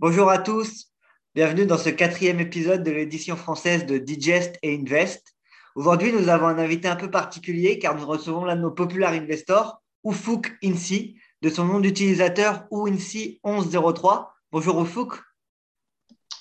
Bonjour 0.00 0.30
à 0.30 0.38
tous, 0.38 0.92
bienvenue 1.34 1.66
dans 1.66 1.76
ce 1.76 1.88
quatrième 1.88 2.38
épisode 2.38 2.84
de 2.84 2.92
l'édition 2.92 3.34
française 3.34 3.84
de 3.84 3.98
Digest 3.98 4.56
et 4.62 4.76
Invest. 4.76 5.34
Aujourd'hui, 5.74 6.12
nous 6.12 6.28
avons 6.28 6.46
un 6.46 6.58
invité 6.58 6.86
un 6.86 6.94
peu 6.94 7.10
particulier 7.10 7.80
car 7.80 7.96
nous 7.96 8.06
recevons 8.06 8.44
l'un 8.44 8.54
de 8.54 8.60
nos 8.60 8.70
populaires 8.70 9.10
investors, 9.10 9.82
Oufouk 10.04 10.56
Insi, 10.62 11.18
de 11.42 11.48
son 11.48 11.64
nom 11.64 11.80
d'utilisateur 11.80 12.68
OUINSI1103. 12.70 14.28
Bonjour 14.52 14.76
Oufouk. 14.76 15.20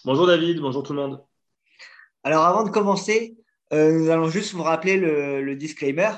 Bonjour 0.06 0.28
David, 0.28 0.60
bonjour 0.60 0.84
tout 0.84 0.94
le 0.94 1.02
monde. 1.02 1.26
Alors 2.24 2.46
avant 2.46 2.64
de 2.64 2.70
commencer, 2.70 3.38
euh, 3.74 3.92
nous 3.92 4.12
allons 4.12 4.30
juste 4.30 4.54
vous 4.54 4.62
rappeler 4.62 4.98
le 4.98 5.56
disclaimer. 5.56 6.12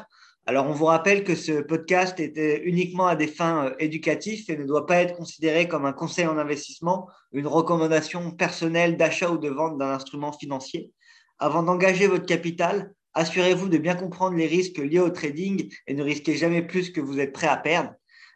Alors, 0.50 0.66
on 0.66 0.74
vous 0.74 0.86
rappelle 0.86 1.24
que 1.24 1.36
ce 1.36 1.62
podcast 1.62 2.20
est 2.20 2.64
uniquement 2.64 3.06
à 3.06 3.16
des 3.16 3.28
fins 3.28 3.68
euh, 3.68 3.76
éducatives 3.78 4.50
et 4.50 4.58
ne 4.58 4.66
doit 4.66 4.88
pas 4.88 4.96
être 4.96 5.16
considéré 5.16 5.68
comme 5.68 5.86
un 5.86 5.94
conseil 5.94 6.26
en 6.26 6.40
investissement, 6.40 7.08
une 7.34 7.46
recommandation 7.46 8.32
personnelle 8.32 8.98
d'achat 8.98 9.30
ou 9.30 9.38
de 9.38 9.48
vente 9.48 9.78
d'un 9.78 9.92
instrument 9.92 10.32
financier. 10.32 10.92
Avant 11.38 11.62
d'engager 11.62 12.08
votre 12.08 12.26
capital, 12.26 12.96
assurez-vous 13.14 13.70
de 13.70 13.78
bien 13.78 13.94
comprendre 13.94 14.38
les 14.38 14.48
risques 14.48 14.80
liés 14.80 14.98
au 14.98 15.12
trading 15.12 15.72
et 15.86 15.94
ne 15.94 16.02
risquez 16.02 16.36
jamais 16.36 16.64
plus 16.64 16.90
que 16.90 17.00
vous 17.00 17.20
êtes 17.20 17.32
prêt 17.32 17.46
à 17.46 17.58
perdre. 17.58 17.94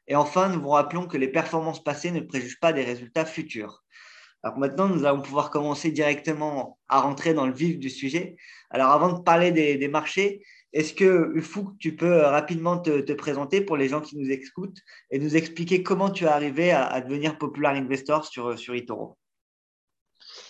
Et 0.08 0.16
enfin, 0.16 0.50
nous 0.50 0.62
vous 0.62 0.70
rappelons 0.70 1.08
que 1.08 1.18
les 1.18 1.30
performances 1.30 1.84
passées 1.84 2.12
ne 2.12 2.20
préjugent 2.20 2.60
pas 2.60 2.74
des 2.74 2.84
résultats 2.84 3.26
futurs. 3.26 3.84
Alors 4.44 4.60
maintenant, 4.60 4.88
nous 4.88 5.04
allons 5.04 5.24
pouvoir 5.24 5.50
commencer 5.50 5.90
directement 5.90 6.78
à 6.90 7.02
rentrer 7.02 7.34
dans 7.34 7.48
le 7.48 7.54
vif 7.54 7.80
du 7.80 7.90
sujet. 7.90 8.36
Alors 8.70 8.92
avant 8.92 9.14
de 9.14 9.24
parler 9.24 9.52
des 9.52 9.88
marchés, 9.88 10.44
est-ce 10.74 10.96
que 10.96 11.32
Ufuk, 11.36 11.78
tu 11.78 11.96
peux 11.96 12.24
euh, 12.24 12.30
rapidement 12.30 12.80
te, 12.80 13.14
présenter 13.14 13.62
pour 13.62 13.78
les 13.78 13.88
gens 13.88 14.02
qui 14.02 14.18
nous 14.18 14.30
écoutent 14.32 14.80
et 15.12 15.20
nous 15.20 15.36
expliquer 15.36 15.84
comment 15.84 16.10
tu 16.10 16.24
es 16.24 16.28
arrivé 16.28 16.72
à, 16.72 17.00
devenir 17.00 17.38
Popular 17.38 17.76
Investor 17.76 18.26
sur, 18.26 18.58
sur 18.58 18.74
eToro? 18.74 19.18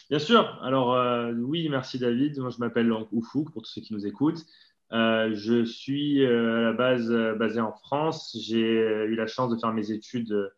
Bien 0.10 0.20
sûr. 0.20 0.60
Alors, 0.64 0.94
euh, 0.94 1.34
oui, 1.34 1.68
merci 1.70 2.00
David. 2.00 2.40
Moi, 2.40 2.52
je 2.52 2.60
m'appelle 2.60 2.90
Ufuk 3.12 3.52
pour 3.52 3.64
tous 3.64 3.72
ceux 3.72 3.82
qui 3.82 3.94
nous 3.94 4.08
écoutent. 4.08 4.46
Euh, 4.94 5.32
je 5.34 5.66
suis 5.66 6.26
à 6.26 6.30
la 6.30 6.74
base 6.74 7.12
basé 7.38 7.60
en 7.60 7.74
France. 7.74 8.38
J'ai 8.40 8.62
eu 8.62 9.16
la 9.16 9.28
chance 9.28 9.52
de 9.52 9.60
faire 9.60 9.74
mes 9.74 9.92
études 9.92 10.52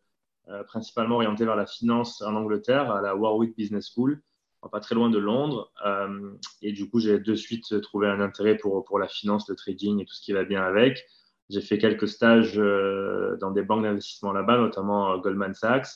principalement 0.68 1.16
orientées 1.16 1.44
vers 1.44 1.56
la 1.56 1.66
finance 1.66 2.22
en 2.22 2.36
Angleterre 2.36 2.92
à 2.92 3.02
la 3.02 3.16
Warwick 3.16 3.56
Business 3.56 3.90
School 3.92 4.22
pas 4.70 4.80
très 4.80 4.94
loin 4.94 5.10
de 5.10 5.18
Londres. 5.18 5.72
Euh, 5.84 6.32
et 6.62 6.72
du 6.72 6.88
coup, 6.88 7.00
j'ai 7.00 7.18
de 7.18 7.34
suite 7.34 7.80
trouvé 7.82 8.08
un 8.08 8.20
intérêt 8.20 8.56
pour, 8.56 8.84
pour 8.84 8.98
la 8.98 9.08
finance, 9.08 9.48
le 9.48 9.56
trading 9.56 10.00
et 10.00 10.04
tout 10.04 10.14
ce 10.14 10.20
qui 10.20 10.32
va 10.32 10.44
bien 10.44 10.62
avec. 10.62 11.04
J'ai 11.48 11.60
fait 11.60 11.78
quelques 11.78 12.08
stages 12.08 12.58
euh, 12.58 13.36
dans 13.40 13.52
des 13.52 13.62
banques 13.62 13.84
d'investissement 13.84 14.32
là-bas, 14.32 14.58
notamment 14.58 15.12
euh, 15.12 15.18
Goldman 15.18 15.54
Sachs. 15.54 15.88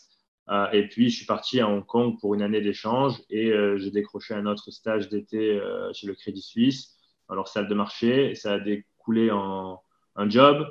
et 0.72 0.86
puis, 0.88 1.10
je 1.10 1.16
suis 1.16 1.26
parti 1.26 1.60
à 1.60 1.68
Hong 1.68 1.84
Kong 1.84 2.16
pour 2.20 2.34
une 2.34 2.42
année 2.42 2.60
d'échange 2.60 3.20
et 3.30 3.52
j'ai 3.76 3.90
décroché 3.90 4.34
un 4.34 4.46
autre 4.46 4.70
stage 4.72 5.08
d'été 5.08 5.60
chez 5.92 6.08
le 6.08 6.14
Crédit 6.14 6.42
Suisse, 6.42 6.96
dans 7.28 7.36
leur 7.36 7.46
salle 7.46 7.68
de 7.68 7.74
marché. 7.74 8.34
Ça 8.34 8.54
a 8.54 8.58
découlé 8.58 9.30
en 9.30 9.80
un 10.16 10.28
job 10.28 10.66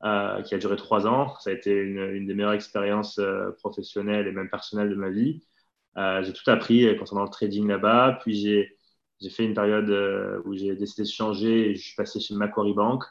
qui 0.00 0.54
a 0.54 0.58
duré 0.58 0.76
trois 0.76 1.08
ans. 1.08 1.34
Ça 1.40 1.50
a 1.50 1.52
été 1.52 1.72
une, 1.72 1.98
une 1.98 2.26
des 2.26 2.34
meilleures 2.34 2.52
expériences 2.52 3.20
professionnelles 3.58 4.28
et 4.28 4.32
même 4.32 4.48
personnelles 4.48 4.90
de 4.90 4.94
ma 4.94 5.10
vie. 5.10 5.42
Euh, 5.96 6.22
j'ai 6.22 6.32
tout 6.32 6.48
appris 6.50 6.86
euh, 6.86 6.94
concernant 6.96 7.24
le 7.24 7.30
trading 7.30 7.68
là-bas. 7.68 8.18
Puis 8.22 8.36
j'ai, 8.36 8.76
j'ai 9.20 9.30
fait 9.30 9.44
une 9.44 9.54
période 9.54 9.88
euh, 9.90 10.40
où 10.44 10.54
j'ai 10.54 10.74
décidé 10.76 11.02
de 11.02 11.08
changer 11.08 11.70
et 11.70 11.74
je 11.74 11.82
suis 11.82 11.96
passé 11.96 12.20
chez 12.20 12.34
Macquarie 12.34 12.74
Bank. 12.74 13.04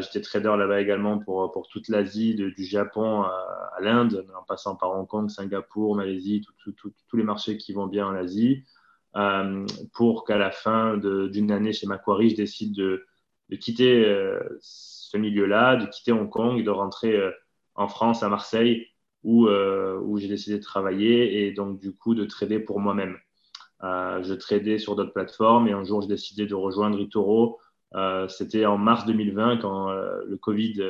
j'étais 0.00 0.20
trader 0.20 0.54
là-bas 0.58 0.80
également 0.80 1.18
pour, 1.18 1.50
pour 1.52 1.68
toute 1.68 1.88
l'Asie, 1.88 2.34
du 2.34 2.64
Japon 2.64 3.22
à 3.22 3.80
l'Inde, 3.80 4.26
en 4.38 4.42
passant 4.44 4.76
par 4.76 4.90
Hong 4.90 5.06
Kong, 5.06 5.30
Singapour, 5.30 5.96
Malaisie, 5.96 6.44
tous 7.08 7.16
les 7.16 7.24
marchés 7.24 7.56
qui 7.56 7.72
vont 7.72 7.86
bien 7.86 8.06
en 8.06 8.14
Asie. 8.14 8.64
pour 9.94 10.24
qu'à 10.24 10.36
la 10.36 10.50
fin 10.50 10.98
d'une 10.98 11.50
année 11.52 11.72
chez 11.72 11.86
Macquarie, 11.86 12.30
je 12.30 12.36
décide 12.36 12.74
de, 12.74 13.06
de 13.48 13.56
quitter 13.56 14.04
ce 14.60 15.16
milieu-là, 15.16 15.76
de 15.76 15.86
quitter 15.86 16.12
Hong 16.12 16.28
Kong 16.28 16.58
et 16.58 16.62
de 16.62 16.70
rentrer 16.70 17.18
en 17.74 17.88
France, 17.88 18.22
à 18.22 18.28
Marseille, 18.28 18.91
où, 19.24 19.46
euh, 19.46 19.98
où 20.00 20.18
j'ai 20.18 20.28
décidé 20.28 20.58
de 20.58 20.62
travailler 20.62 21.46
et 21.46 21.52
donc 21.52 21.80
du 21.80 21.94
coup 21.94 22.14
de 22.14 22.24
trader 22.24 22.60
pour 22.60 22.80
moi-même. 22.80 23.16
Euh, 23.84 24.22
je 24.22 24.34
tradais 24.34 24.78
sur 24.78 24.94
d'autres 24.96 25.12
plateformes 25.12 25.68
et 25.68 25.72
un 25.72 25.84
jour 25.84 26.02
j'ai 26.02 26.08
décidé 26.08 26.46
de 26.46 26.54
rejoindre 26.54 27.00
eToro. 27.00 27.58
Euh, 27.94 28.28
C'était 28.28 28.66
en 28.66 28.78
mars 28.78 29.04
2020 29.06 29.58
quand 29.58 29.90
euh, 29.90 30.22
le 30.26 30.36
Covid 30.36 30.80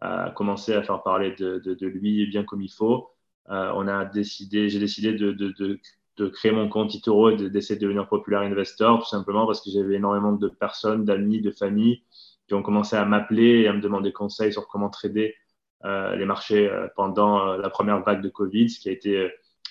a 0.00 0.30
commencé 0.30 0.74
à 0.74 0.82
faire 0.82 1.02
parler 1.02 1.34
de, 1.38 1.58
de, 1.64 1.74
de, 1.74 1.86
lui 1.86 2.26
bien 2.26 2.44
comme 2.44 2.60
il 2.62 2.70
faut. 2.70 3.10
on 3.48 3.88
a 3.88 4.04
décidé, 4.04 4.68
j'ai 4.68 4.78
décidé 4.78 5.14
de, 5.14 5.32
de, 5.32 5.80
de, 6.16 6.28
créer 6.28 6.52
mon 6.52 6.68
compte 6.68 6.94
eToro 6.94 7.30
et 7.30 7.36
d'essayer 7.50 7.78
de 7.78 7.84
devenir 7.84 8.08
populaire 8.08 8.40
investor 8.40 9.00
tout 9.00 9.08
simplement 9.08 9.46
parce 9.46 9.62
que 9.62 9.70
j'avais 9.70 9.94
énormément 9.94 10.32
de 10.32 10.48
personnes, 10.48 11.04
d'amis, 11.04 11.40
de 11.40 11.50
familles 11.50 12.02
qui 12.48 12.54
ont 12.54 12.62
commencé 12.62 12.96
à 12.96 13.04
m'appeler 13.04 13.60
et 13.62 13.68
à 13.68 13.72
me 13.72 13.80
demander 13.80 14.12
conseils 14.12 14.52
sur 14.52 14.68
comment 14.68 14.90
trader 14.90 15.34
euh, 15.34 15.43
les 15.82 16.24
marchés 16.24 16.68
euh, 16.68 16.88
pendant 16.96 17.46
euh, 17.46 17.58
la 17.58 17.70
première 17.70 18.02
vague 18.02 18.22
de 18.22 18.28
Covid, 18.28 18.70
ce 18.70 18.80
qui 18.80 18.88
a 18.88 18.92
été 18.92 19.30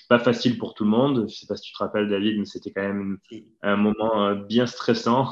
pas 0.10 0.20
facile 0.20 0.58
pour 0.58 0.74
tout 0.74 0.84
le 0.84 0.90
monde. 0.90 1.18
Je 1.18 1.22
ne 1.22 1.28
sais 1.28 1.48
pas 1.48 1.56
si 1.56 1.64
tu 1.64 1.74
te 1.74 1.80
rappelles, 1.80 2.10
David, 2.10 2.38
mais 2.38 2.46
c'était 2.46 2.72
quand 2.72 2.82
même 2.82 3.18
un 3.62 3.76
moment 3.76 4.36
bien 4.36 4.68
stressant. 4.68 5.30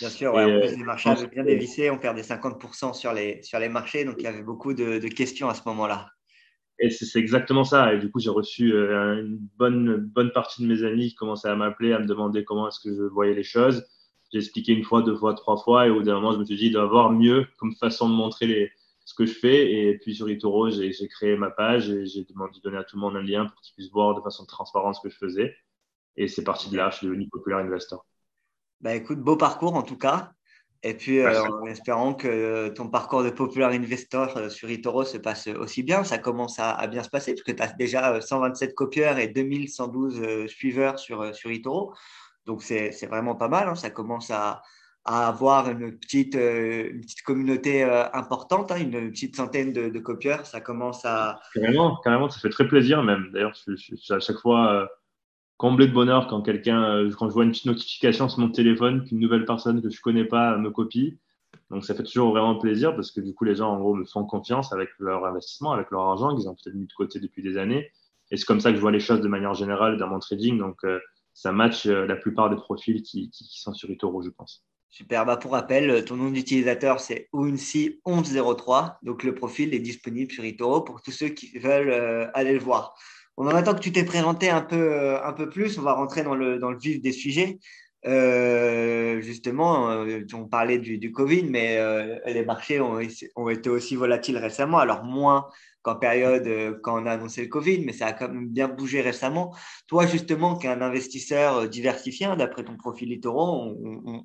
Bien 0.00 0.08
sûr, 0.08 0.34
ouais, 0.34 0.44
en 0.44 0.60
plus, 0.60 0.76
les 0.76 0.84
marchés 0.84 1.10
avaient 1.10 1.26
bien 1.28 1.44
dévissé, 1.44 1.90
on 1.90 1.98
perdait 1.98 2.22
50% 2.22 2.94
sur 2.94 3.12
les, 3.12 3.42
sur 3.42 3.58
les 3.58 3.68
marchés, 3.68 4.04
donc 4.04 4.16
il 4.18 4.24
y 4.24 4.26
avait 4.26 4.42
beaucoup 4.42 4.74
de, 4.74 4.98
de 4.98 5.08
questions 5.08 5.48
à 5.48 5.54
ce 5.54 5.62
moment-là. 5.66 6.08
Et 6.80 6.90
c'est 6.90 7.20
exactement 7.20 7.62
ça. 7.62 7.94
Et 7.94 7.98
du 7.98 8.10
coup, 8.10 8.18
j'ai 8.18 8.30
reçu 8.30 8.72
une 8.72 9.38
bonne, 9.56 9.96
bonne 9.96 10.32
partie 10.32 10.62
de 10.62 10.66
mes 10.66 10.82
amis 10.82 11.10
qui 11.10 11.14
commençaient 11.14 11.48
à 11.48 11.54
m'appeler, 11.54 11.92
à 11.92 12.00
me 12.00 12.06
demander 12.06 12.44
comment 12.44 12.66
est-ce 12.66 12.80
que 12.80 12.92
je 12.92 13.02
voyais 13.02 13.34
les 13.34 13.44
choses. 13.44 13.86
J'ai 14.32 14.38
expliqué 14.38 14.72
une 14.72 14.82
fois, 14.82 15.02
deux 15.02 15.14
fois, 15.14 15.34
trois 15.34 15.56
fois, 15.58 15.86
et 15.86 15.90
au 15.90 15.96
bout 15.96 16.02
d'un 16.02 16.14
moment, 16.14 16.32
je 16.32 16.38
me 16.38 16.44
suis 16.44 16.56
dit, 16.56 16.66
il 16.66 16.72
doit 16.72 16.82
y 16.82 16.84
avoir 16.84 17.12
mieux 17.12 17.46
comme 17.58 17.76
façon 17.76 18.08
de 18.08 18.14
montrer 18.14 18.46
les, 18.46 18.72
ce 19.04 19.14
que 19.14 19.26
je 19.26 19.34
fais. 19.34 19.72
Et 19.72 19.98
puis 19.98 20.14
sur 20.14 20.28
eToro, 20.28 20.70
j'ai 20.70 21.08
créé 21.08 21.36
ma 21.36 21.50
page 21.50 21.90
et 21.90 22.06
j'ai 22.06 22.24
demandé 22.24 22.58
de 22.58 22.62
donner 22.62 22.78
à 22.78 22.84
tout 22.84 22.96
le 22.96 23.00
monde 23.00 23.16
un 23.16 23.22
lien 23.22 23.46
pour 23.46 23.60
qu'ils 23.60 23.74
puissent 23.74 23.92
voir 23.92 24.14
de 24.14 24.20
façon 24.20 24.44
transparente 24.46 24.96
ce 24.96 25.00
que 25.00 25.10
je 25.10 25.16
faisais. 25.16 25.56
Et 26.16 26.28
c'est 26.28 26.44
parti 26.44 26.70
de 26.70 26.76
là, 26.76 26.90
je 26.90 26.98
suis 26.98 27.06
devenu 27.06 27.28
populaire 27.28 27.58
investor. 27.58 28.06
Bah 28.80 28.94
écoute, 28.94 29.18
beau 29.18 29.36
parcours 29.36 29.74
en 29.74 29.82
tout 29.82 29.98
cas. 29.98 30.32
Et 30.86 30.92
puis, 30.92 31.20
euh, 31.20 31.42
en 31.50 31.64
espérant 31.64 32.12
que 32.12 32.68
ton 32.68 32.88
parcours 32.88 33.24
de 33.24 33.30
populaire 33.30 33.70
investor 33.70 34.36
euh, 34.36 34.50
sur 34.50 34.68
eToro 34.68 35.04
se 35.04 35.16
passe 35.16 35.46
aussi 35.46 35.82
bien, 35.82 36.04
ça 36.04 36.18
commence 36.18 36.58
à, 36.58 36.86
bien 36.88 37.02
se 37.02 37.08
passer, 37.08 37.32
puisque 37.32 37.56
tu 37.56 37.62
as 37.62 37.72
déjà 37.72 38.20
127 38.20 38.68
euh, 38.68 38.74
copieurs 38.74 39.18
et 39.18 39.28
2112 39.28 40.46
suiveurs 40.46 40.98
sur, 40.98 41.34
sur 41.34 41.50
eToro. 41.50 41.94
Donc, 42.44 42.62
c'est 42.62 43.06
vraiment 43.06 43.34
pas 43.34 43.48
mal. 43.48 43.66
Hein. 43.66 43.76
Ça 43.76 43.88
commence 43.88 44.30
à, 44.30 44.60
à 45.04 45.28
avoir 45.28 45.68
une 45.70 45.98
petite, 45.98 46.34
euh, 46.34 46.90
une 46.90 47.02
petite 47.02 47.22
communauté 47.22 47.84
euh, 47.84 48.04
importante, 48.12 48.72
hein, 48.72 48.78
une 48.78 49.10
petite 49.10 49.36
centaine 49.36 49.72
de, 49.72 49.90
de, 49.90 49.98
copieurs. 49.98 50.46
Ça 50.46 50.60
commence 50.60 51.04
à. 51.04 51.40
Carrément, 51.52 51.96
carrément, 51.96 52.30
ça 52.30 52.40
fait 52.40 52.48
très 52.48 52.66
plaisir 52.66 53.02
même. 53.02 53.30
D'ailleurs, 53.32 53.52
je, 53.66 53.76
suis 53.76 53.98
à 54.10 54.20
chaque 54.20 54.38
fois 54.38 54.72
euh, 54.72 54.86
comblé 55.58 55.86
de 55.86 55.92
bonheur 55.92 56.26
quand 56.26 56.40
quelqu'un, 56.40 57.08
quand 57.18 57.28
je 57.28 57.34
vois 57.34 57.44
une 57.44 57.50
petite 57.50 57.66
notification 57.66 58.28
sur 58.30 58.40
mon 58.40 58.50
téléphone 58.50 59.04
qu'une 59.04 59.20
nouvelle 59.20 59.44
personne 59.44 59.82
que 59.82 59.90
je 59.90 60.00
connais 60.00 60.24
pas 60.24 60.56
me 60.56 60.70
copie. 60.70 61.18
Donc 61.70 61.84
ça 61.84 61.94
fait 61.94 62.02
toujours 62.02 62.30
vraiment 62.30 62.56
plaisir 62.56 62.94
parce 62.94 63.10
que 63.10 63.20
du 63.20 63.34
coup 63.34 63.44
les 63.44 63.54
gens 63.56 63.70
en 63.72 63.78
gros 63.78 63.94
me 63.94 64.04
font 64.04 64.24
confiance 64.24 64.72
avec 64.72 64.90
leur 64.98 65.24
investissement, 65.24 65.72
avec 65.72 65.90
leur 65.90 66.02
argent 66.02 66.34
qu'ils 66.36 66.48
ont 66.48 66.54
peut-être 66.54 66.74
mis 66.74 66.86
de 66.86 66.92
côté 66.92 67.20
depuis 67.20 67.42
des 67.42 67.58
années. 67.58 67.90
Et 68.30 68.36
c'est 68.36 68.44
comme 68.44 68.60
ça 68.60 68.70
que 68.70 68.76
je 68.76 68.80
vois 68.80 68.90
les 68.90 69.00
choses 69.00 69.20
de 69.20 69.28
manière 69.28 69.54
générale 69.54 69.96
dans 69.96 70.08
mon 70.08 70.18
trading. 70.18 70.58
Donc 70.58 70.82
ça 71.32 71.52
match 71.52 71.86
la 71.86 72.16
plupart 72.16 72.50
des 72.50 72.56
profils 72.56 73.02
qui, 73.02 73.30
qui, 73.30 73.60
sont 73.60 73.72
sur 73.72 73.90
eToro, 73.90 74.22
je 74.22 74.30
pense. 74.30 74.64
Super. 74.96 75.26
Bah, 75.26 75.36
pour 75.36 75.50
rappel, 75.50 76.04
ton 76.04 76.14
nom 76.14 76.30
d'utilisateur, 76.30 77.00
c'est 77.00 77.28
Unsi1103. 77.34 78.98
Donc, 79.02 79.24
le 79.24 79.34
profil 79.34 79.74
est 79.74 79.80
disponible 79.80 80.30
sur 80.30 80.44
eToro 80.44 80.82
pour 80.82 81.02
tous 81.02 81.10
ceux 81.10 81.30
qui 81.30 81.58
veulent 81.58 81.90
euh, 81.90 82.28
aller 82.32 82.52
le 82.52 82.60
voir. 82.60 82.94
Bon, 83.36 83.42
maintenant 83.42 83.74
que 83.74 83.80
tu 83.80 83.90
t'es 83.90 84.04
présenté 84.04 84.50
un 84.50 84.60
peu, 84.60 84.76
euh, 84.76 85.20
un 85.24 85.32
peu 85.32 85.48
plus, 85.48 85.80
on 85.80 85.82
va 85.82 85.94
rentrer 85.94 86.22
dans 86.22 86.36
le, 86.36 86.60
dans 86.60 86.70
le 86.70 86.78
vif 86.78 87.02
des 87.02 87.10
sujets. 87.10 87.58
Euh, 88.06 89.20
justement, 89.20 90.04
on 90.34 90.46
parlait 90.46 90.78
du, 90.78 91.12
Covid, 91.12 91.44
mais 91.44 91.78
les 92.26 92.44
marchés 92.44 92.80
ont, 92.80 93.00
été 93.48 93.70
aussi 93.70 93.96
volatiles 93.96 94.38
récemment. 94.38 94.78
Alors, 94.78 95.04
moins 95.04 95.46
qu'en 95.84 95.96
période, 95.96 96.46
euh, 96.46 96.78
quand 96.82 97.00
on 97.00 97.06
a 97.06 97.12
annoncé 97.12 97.42
le 97.42 97.48
Covid, 97.48 97.84
mais 97.84 97.92
ça 97.92 98.06
a 98.06 98.12
quand 98.14 98.28
même 98.28 98.48
bien 98.48 98.68
bougé 98.68 99.02
récemment. 99.02 99.54
Toi, 99.86 100.06
justement, 100.06 100.56
qui 100.56 100.66
es 100.66 100.70
un 100.70 100.80
investisseur 100.80 101.58
euh, 101.58 101.66
diversifié, 101.68 102.26
hein, 102.26 102.36
d'après 102.36 102.64
ton 102.64 102.76
profil 102.76 103.10
littoral, 103.10 103.74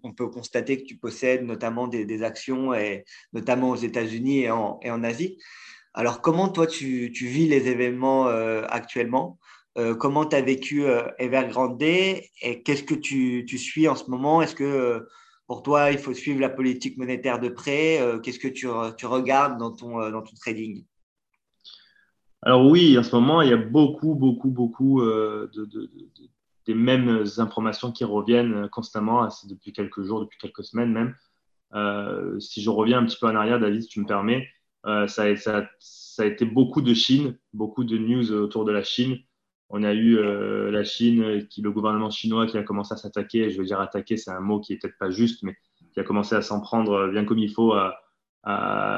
on, 0.02 0.14
peut 0.14 0.30
constater 0.30 0.82
que 0.82 0.86
tu 0.86 0.96
possèdes 0.98 1.44
notamment 1.44 1.88
des, 1.88 2.24
actions, 2.24 2.74
et, 2.74 3.04
notamment 3.34 3.70
aux 3.72 3.76
États-Unis 3.76 4.44
et 4.44 4.50
en, 4.50 5.04
Asie. 5.04 5.38
Alors, 5.94 6.22
comment 6.22 6.48
toi, 6.48 6.66
tu, 6.66 7.12
tu 7.14 7.28
vis 7.28 7.48
les 7.48 7.68
événements 7.68 8.28
euh, 9.80 9.96
Comment 9.96 10.26
tu 10.26 10.36
as 10.36 10.42
vécu 10.42 10.84
Evergrande 11.18 11.82
et 11.82 12.30
qu'est-ce 12.66 12.84
que 12.84 12.96
tu, 12.96 13.46
tu, 13.48 13.58
suis 13.58 13.88
en 13.88 13.96
ce 13.96 14.10
moment? 14.10 14.42
Est-ce 14.42 14.56
que 14.56 15.08
pour 15.48 15.64
toi, 15.64 15.92
il 15.92 15.98
faut 15.98 16.14
suivre 16.14 16.42
la 16.42 16.50
politique 16.50 16.98
monétaire 16.98 17.40
de 17.40 17.50
près? 17.50 18.00
Qu'est-ce 18.22 18.40
que 18.40 18.50
tu, 18.50 18.68
tu 18.98 19.06
regardes 19.06 19.58
dans 19.58 19.72
ton, 19.72 19.98
dans 20.12 20.22
ton 20.22 20.36
trading? 20.36 20.84
Alors 22.42 22.66
oui, 22.70 22.98
en 22.98 23.04
ce 23.04 23.16
moment, 23.16 23.42
il 23.42 23.50
y 23.50 23.54
a 23.54 23.58
beaucoup, 23.58 24.16
beaucoup, 24.16 24.50
beaucoup 24.50 25.02
de, 25.02 25.90
des 26.66 26.74
mêmes 26.74 27.26
informations 27.38 27.92
qui 27.92 28.04
reviennent 28.04 28.70
constamment, 28.70 29.28
depuis 29.46 29.72
quelques 29.72 30.04
jours, 30.04 30.22
depuis 30.22 30.38
quelques 30.40 30.64
semaines 30.64 30.92
même. 30.92 32.40
si 32.40 32.62
je 32.62 32.70
reviens 32.70 33.00
un 33.00 33.06
petit 33.06 33.18
peu 33.20 33.28
en 33.28 33.36
arrière, 33.36 33.60
David, 33.60 33.82
si 33.82 33.88
tu 33.88 34.02
me 34.02 34.06
permets, 34.06 34.48
ça, 34.84 35.36
ça, 35.36 35.70
ça, 35.80 36.24
a 36.24 36.26
été 36.26 36.46
beaucoup 36.46 36.82
de 36.82 36.94
Chine, 36.94 37.38
beaucoup 37.54 37.86
de 37.86 37.98
news 37.98 38.32
autour 38.34 38.66
de 38.66 38.72
la 38.72 38.84
Chine. 38.84 39.20
On 39.70 39.84
a 39.84 39.94
eu 39.94 40.18
euh, 40.18 40.72
la 40.72 40.84
Chine, 40.84 41.48
qui, 41.48 41.62
le 41.62 41.72
gouvernement 41.72 42.10
chinois 42.10 42.48
qui 42.48 42.58
a 42.58 42.64
commencé 42.64 42.94
à 42.94 42.98
s'attaquer. 42.98 43.52
Je 43.52 43.58
veux 43.60 43.66
dire 43.66 43.80
attaquer, 43.80 44.18
c'est 44.18 44.32
un 44.32 44.40
mot 44.40 44.60
qui 44.60 44.74
est 44.74 44.78
peut-être 44.78 44.98
pas 44.98 45.12
juste, 45.12 45.44
mais 45.44 45.56
qui 45.94 46.00
a 46.00 46.04
commencé 46.04 46.36
à 46.36 46.42
s'en 46.42 46.60
prendre 46.60 47.08
bien 47.10 47.24
comme 47.24 47.40
il 47.40 47.52
faut 47.52 47.74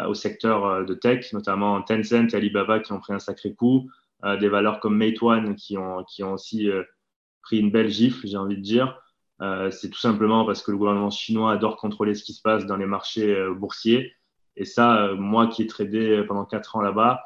au 0.08 0.14
secteur 0.14 0.66
euh, 0.66 0.84
de 0.84 0.94
tech, 0.94 1.34
notamment 1.34 1.82
Tencent 1.82 2.34
et 2.34 2.36
Alibaba 2.36 2.80
qui 2.80 2.94
ont 2.94 3.00
pris 3.00 3.14
un 3.14 3.20
sacré 3.20 3.54
coup. 3.54 3.90
Euh, 4.24 4.38
des 4.38 4.50
valeurs 4.50 4.80
comme 4.80 4.98
Meituan 4.98 5.56
qui 5.56 5.78
ont, 5.78 6.04
qui 6.04 6.24
ont 6.24 6.34
aussi 6.34 6.70
pris 7.42 7.60
une 7.60 7.72
belle 7.72 7.90
gifle, 7.90 8.28
j'ai 8.28 8.38
envie 8.38 8.58
de 8.58 8.62
dire. 8.62 9.02
c'est 9.72 9.90
tout 9.90 10.00
simplement 10.00 10.46
parce 10.46 10.62
que 10.62 10.72
le 10.72 10.78
gouvernement 10.78 11.10
chinois 11.10 11.54
adore 11.54 11.76
contrôler 11.76 12.14
ce 12.14 12.24
qui 12.24 12.34
se 12.34 12.42
passe 12.42 12.66
dans 12.66 12.78
les 12.78 12.86
marchés 12.86 13.36
boursiers. 13.58 14.14
Et 14.56 14.66
ça, 14.66 15.12
moi 15.18 15.48
qui 15.48 15.64
ai 15.64 15.68
tradé 15.68 16.24
pendant 16.28 16.46
quatre 16.46 16.76
ans 16.76 16.82
là-bas, 16.82 17.24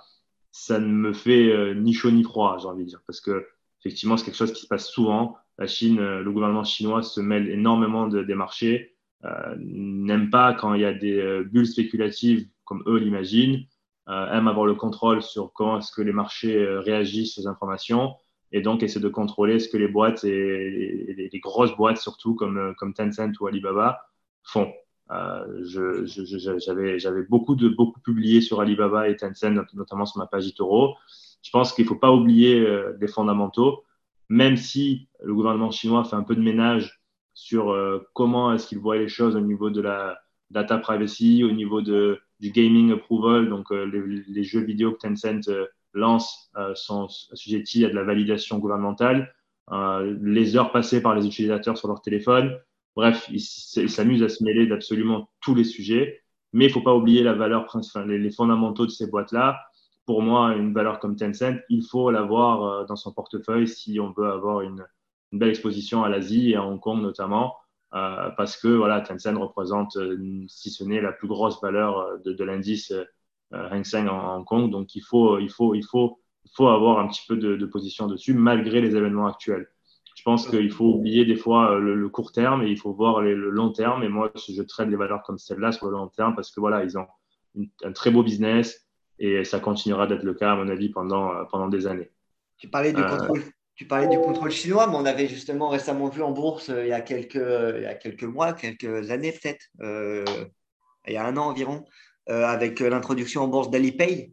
ça 0.57 0.79
ne 0.79 0.87
me 0.87 1.11
fait 1.11 1.51
euh, 1.51 1.73
ni 1.73 1.93
chaud 1.93 2.11
ni 2.11 2.23
froid, 2.23 2.57
j'ai 2.61 2.67
envie 2.67 2.85
de 2.85 2.87
dire, 2.87 3.01
parce 3.05 3.19
que 3.19 3.45
effectivement, 3.81 4.15
c'est 4.15 4.23
quelque 4.23 4.37
chose 4.37 4.53
qui 4.53 4.61
se 4.61 4.67
passe 4.67 4.87
souvent. 4.87 5.35
La 5.57 5.67
Chine, 5.67 5.99
euh, 5.99 6.23
le 6.23 6.31
gouvernement 6.31 6.63
chinois 6.63 7.03
se 7.03 7.19
mêle 7.19 7.49
énormément 7.49 8.07
des 8.07 8.35
marchés, 8.35 8.95
euh, 9.25 9.55
n'aime 9.59 10.29
pas 10.29 10.53
quand 10.53 10.73
il 10.73 10.79
y 10.79 10.85
a 10.85 10.93
des 10.93 11.43
bulles 11.43 11.67
spéculatives 11.67 12.47
comme 12.63 12.83
eux 12.87 12.97
l'imaginent, 12.97 13.65
aime 14.07 14.47
avoir 14.47 14.65
le 14.65 14.75
contrôle 14.75 15.21
sur 15.21 15.51
comment 15.51 15.79
est-ce 15.79 15.91
que 15.91 16.01
les 16.01 16.13
marchés 16.13 16.65
réagissent 16.79 17.37
aux 17.37 17.47
informations 17.49 18.15
et 18.51 18.61
donc 18.61 18.81
essaie 18.81 18.99
de 18.99 19.09
contrôler 19.09 19.59
ce 19.59 19.67
que 19.67 19.77
les 19.77 19.87
boîtes 19.87 20.23
et, 20.23 21.29
les, 21.31 21.39
grosses 21.39 21.75
boîtes 21.75 21.97
surtout 21.97 22.33
comme, 22.33 22.75
comme 22.77 22.93
Tencent 22.93 23.39
ou 23.41 23.47
Alibaba 23.47 23.99
font. 24.43 24.71
Euh, 25.11 25.63
j'avais 26.97 27.23
beaucoup, 27.23 27.55
publié 28.03 28.41
sur 28.41 28.61
Alibaba 28.61 29.07
et 29.09 29.15
Tencent, 29.15 29.65
notamment 29.73 30.05
sur 30.05 30.19
ma 30.19 30.25
page 30.25 30.47
eToro. 30.47 30.95
Je 31.43 31.51
pense 31.51 31.73
qu'il 31.73 31.85
ne 31.85 31.89
faut 31.89 31.95
pas 31.95 32.11
oublier 32.11 32.59
euh, 32.59 32.93
les 32.99 33.07
fondamentaux, 33.07 33.83
même 34.29 34.57
si 34.57 35.07
le 35.23 35.33
gouvernement 35.35 35.71
chinois 35.71 36.03
fait 36.03 36.15
un 36.15 36.23
peu 36.23 36.35
de 36.35 36.41
ménage 36.41 37.01
sur 37.33 37.71
euh, 37.71 37.99
comment 38.13 38.53
est-ce 38.53 38.67
qu'il 38.67 38.79
voit 38.79 38.97
les 38.97 39.07
choses 39.07 39.35
au 39.35 39.41
niveau 39.41 39.69
de 39.69 39.81
la 39.81 40.17
data 40.49 40.77
privacy, 40.77 41.43
au 41.43 41.51
niveau 41.51 41.81
du 41.81 42.17
gaming 42.41 42.93
approval, 42.93 43.49
donc 43.49 43.71
les, 43.71 44.23
les, 44.27 44.43
jeux 44.43 44.61
vidéo 44.61 44.93
que 44.93 45.07
Tencent 45.07 45.49
lance 45.93 46.51
sont 46.75 47.07
assujettis 47.31 47.83
à 47.83 47.89
de 47.89 47.93
la 47.93 48.03
validation 48.03 48.59
gouvernementale, 48.59 49.33
les 50.21 50.55
heures 50.55 50.71
passées 50.71 51.01
par 51.01 51.15
les 51.15 51.25
utilisateurs 51.25 51.77
sur 51.77 51.87
leur 51.87 52.01
téléphone, 52.01 52.55
Bref, 52.95 53.29
ils 53.29 53.41
s'amusent 53.41 54.23
à 54.23 54.29
se 54.29 54.43
mêler 54.43 54.67
d'absolument 54.67 55.29
tous 55.41 55.53
les 55.53 55.65
sujets, 55.65 56.23
mais 56.53 56.65
il 56.65 56.67
ne 56.69 56.73
faut 56.73 56.81
pas 56.81 56.95
oublier 56.95 57.23
la 57.23 57.33
valeur 57.33 57.65
principale, 57.65 58.09
les, 58.09 58.31
fondamentaux 58.31 58.85
de 58.85 58.91
ces 58.91 59.07
boîtes-là. 59.07 59.59
Pour 60.05 60.21
moi, 60.21 60.55
une 60.55 60.73
valeur 60.73 60.99
comme 60.99 61.17
Tencent, 61.17 61.59
il 61.69 61.83
faut 61.85 62.09
l'avoir 62.11 62.63
euh, 62.63 62.85
dans 62.85 62.95
son 62.95 63.11
portefeuille 63.11 63.67
si 63.67 63.99
on 63.99 64.11
veut 64.11 64.31
avoir 64.31 64.61
une, 64.61 64.85
belle 65.33 65.49
exposition 65.49 66.03
à 66.05 66.09
l'Asie 66.09 66.51
et 66.51 66.55
à 66.55 66.63
Hong 66.63 66.79
Kong 66.79 67.01
notamment, 67.01 67.57
euh, 67.93 68.29
parce 68.37 68.55
que 68.55 68.69
voilà, 68.69 69.01
Tencent 69.01 69.37
représente, 69.37 69.97
euh, 69.97 70.45
si 70.47 70.69
ce 70.71 70.85
n'est 70.85 71.01
la 71.01 71.11
plus 71.11 71.27
grosse 71.27 71.61
valeur 71.61 72.19
de, 72.23 72.43
l'indice 72.45 72.93
Hang 73.51 73.83
Seng 73.83 74.07
en, 74.07 74.37
Hong 74.37 74.45
Kong. 74.45 74.71
Donc 74.71 74.95
il 74.95 75.01
faut, 75.01 75.39
il 75.39 75.49
faut, 75.49 75.75
il 75.75 75.83
faut, 75.83 76.21
il 76.45 76.51
faut 76.55 76.67
avoir 76.69 76.99
un 76.99 77.07
petit 77.09 77.23
peu 77.27 77.35
de 77.35 77.65
position 77.65 78.07
dessus 78.07 78.33
malgré 78.33 78.79
les 78.79 78.95
événements 78.95 79.27
actuels. 79.27 79.67
Je 80.15 80.23
pense 80.23 80.47
qu'il 80.47 80.71
faut 80.71 80.85
oublier 80.85 81.25
des 81.25 81.35
fois 81.35 81.73
euh, 81.73 81.79
le, 81.79 82.09
court 82.09 82.31
terme 82.31 82.63
et 82.63 82.69
il 82.69 82.79
faut 82.79 82.93
voir 82.93 83.21
le 83.21 83.49
long 83.49 83.71
terme. 83.71 84.01
Et 84.01 84.07
moi, 84.07 84.31
je 84.35 84.61
traite 84.61 84.89
des 84.89 84.95
valeurs 84.95 85.21
comme 85.23 85.37
celle-là 85.37 85.73
sur 85.73 85.87
le 85.87 85.91
long 85.91 86.07
terme 86.07 86.35
parce 86.35 86.51
que 86.51 86.61
voilà, 86.61 86.83
ils 86.83 86.97
ont 86.97 87.05
un 87.83 87.91
très 87.91 88.11
beau 88.11 88.23
business 88.23 88.87
et 89.19 89.43
ça 89.43 89.59
continuera 89.59 90.07
d'être 90.07 90.23
le 90.23 90.33
cas, 90.33 90.53
à 90.53 90.55
mon 90.55 90.69
avis, 90.69 90.89
pendant, 90.89 91.33
euh, 91.33 91.43
pendant 91.51 91.67
des 91.67 91.85
années. 91.85 92.09
Tu 92.57 92.69
parlais 92.69 92.93
du 92.93 93.01
euh, 93.01 93.09
contrôle. 93.09 93.43
Tu 93.75 93.85
parlais 93.85 94.07
du 94.07 94.17
contrôle 94.17 94.51
chinois, 94.51 94.87
mais 94.87 94.95
on 94.95 95.05
avait 95.05 95.27
justement 95.27 95.67
récemment 95.67 96.07
vu 96.07 96.21
en 96.21 96.31
bourse 96.31 96.69
il 96.69 96.87
y 96.87 96.93
a 96.93 97.01
quelques, 97.01 97.35
il 97.35 97.83
y 97.83 97.85
a 97.85 97.95
quelques 97.95 98.23
mois, 98.23 98.53
quelques 98.53 99.11
années 99.11 99.33
peut-être, 99.33 99.67
il 101.07 101.13
y 101.13 101.17
a 101.17 101.25
un 101.25 101.35
an 101.35 101.47
environ, 101.47 101.83
avec 102.25 102.79
l'introduction 102.79 103.41
en 103.41 103.49
bourse 103.49 103.69
d'Alipay, 103.69 104.31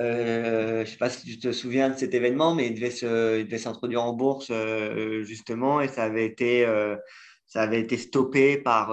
euh, 0.00 0.78
je 0.78 0.80
ne 0.80 0.84
sais 0.86 0.96
pas 0.96 1.10
si 1.10 1.24
tu 1.24 1.38
te 1.38 1.52
souviens 1.52 1.90
de 1.90 1.96
cet 1.96 2.14
événement, 2.14 2.54
mais 2.54 2.66
il 2.66 2.74
devait, 2.74 3.58
s'introduire 3.58 4.02
en 4.02 4.12
bourse 4.12 4.48
euh, 4.50 5.22
justement 5.22 5.80
et 5.80 5.88
ça 5.88 6.02
avait 6.02 6.26
été, 6.26 6.66
euh, 6.66 6.96
ça 7.46 7.62
avait 7.62 7.80
été 7.80 7.96
stoppé 7.96 8.58
par, 8.58 8.88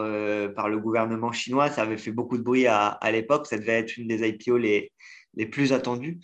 par 0.56 0.69
le 0.69 0.80
gouvernement 0.80 1.31
chinois. 1.31 1.69
Ça 1.69 1.81
avait 1.81 1.98
fait 1.98 2.12
beaucoup 2.12 2.38
de 2.38 2.44
bruit 2.44 2.68
à, 2.68 3.00
l'époque. 3.12 3.48
Ça 3.48 3.57
devait 3.57 3.80
être 3.80 3.98
une 3.98 4.07
des 4.07 4.27
IPO 4.27 4.57
les, 4.57 4.92
les 5.36 5.45
plus 5.48 5.74
attendues. 5.74 6.19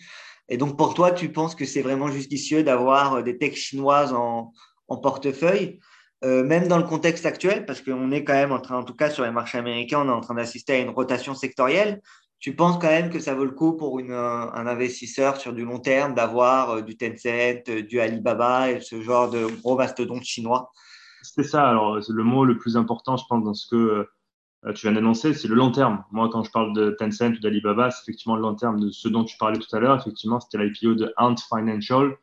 Et 0.48 0.56
donc 0.56 0.78
pour 0.78 0.94
toi, 0.94 1.10
tu 1.10 1.30
penses 1.30 1.54
que 1.54 1.64
c'est 1.64 1.82
vraiment 1.82 2.08
judicieux 2.10 2.62
d'avoir 2.62 3.22
des 3.24 3.36
techs 3.36 3.56
chinoises 3.56 4.12
en, 4.12 4.52
en 4.86 4.96
portefeuille 4.98 5.80
même 6.20 6.66
dans 6.66 6.78
le 6.78 6.82
contexte 6.82 7.26
actuel, 7.26 7.64
parce 7.64 7.80
qu'on 7.80 8.10
est 8.10 8.24
quand 8.24 8.32
même 8.32 8.50
en 8.50 8.58
train, 8.58 8.76
en 8.76 8.82
tout 8.82 8.96
cas 8.96 9.08
sur 9.08 9.22
les 9.22 9.30
marchés 9.30 9.58
américains, 9.58 10.00
on 10.00 10.08
est 10.08 10.12
en 10.12 10.20
train 10.20 10.34
d'assister 10.34 10.72
à 10.72 10.78
une 10.78 10.88
rotation 10.88 11.32
sectorielle 11.32 12.00
tu 12.40 12.54
penses 12.54 12.78
quand 12.78 12.88
même 12.88 13.10
que 13.10 13.18
ça 13.18 13.34
vaut 13.34 13.44
le 13.44 13.50
coup 13.50 13.76
pour 13.76 13.98
une, 13.98 14.12
un 14.12 14.66
investisseur 14.66 15.36
sur 15.38 15.52
du 15.52 15.64
long 15.64 15.80
terme 15.80 16.14
d'avoir 16.14 16.70
euh, 16.70 16.82
du 16.82 16.96
Tencent, 16.96 17.68
euh, 17.68 17.82
du 17.82 17.98
Alibaba 18.00 18.70
et 18.70 18.80
ce 18.80 19.00
genre 19.00 19.28
de 19.28 19.46
gros 19.60 19.76
mastodontes 19.76 20.24
chinois? 20.24 20.70
C'est 21.22 21.42
ça. 21.42 21.68
Alors, 21.68 21.98
le 22.08 22.22
mot 22.22 22.44
le 22.44 22.56
plus 22.56 22.76
important, 22.76 23.16
je 23.16 23.24
pense, 23.28 23.42
dans 23.42 23.54
ce 23.54 23.66
que 23.68 24.06
euh, 24.66 24.72
tu 24.72 24.86
viens 24.86 24.92
d'annoncer, 24.92 25.34
c'est 25.34 25.48
le 25.48 25.56
long 25.56 25.72
terme. 25.72 26.04
Moi, 26.12 26.28
quand 26.30 26.44
je 26.44 26.50
parle 26.52 26.72
de 26.74 26.90
Tencent 26.90 27.36
ou 27.36 27.40
d'Alibaba, 27.40 27.90
c'est 27.90 28.02
effectivement 28.02 28.36
le 28.36 28.42
long 28.42 28.54
terme 28.54 28.78
de 28.78 28.90
ce 28.90 29.08
dont 29.08 29.24
tu 29.24 29.36
parlais 29.36 29.58
tout 29.58 29.74
à 29.74 29.80
l'heure. 29.80 29.98
Effectivement, 29.98 30.38
c'était 30.38 30.58
l'IPO 30.58 30.94
de 30.94 31.12
Ant 31.16 31.34
Financial. 31.36 32.16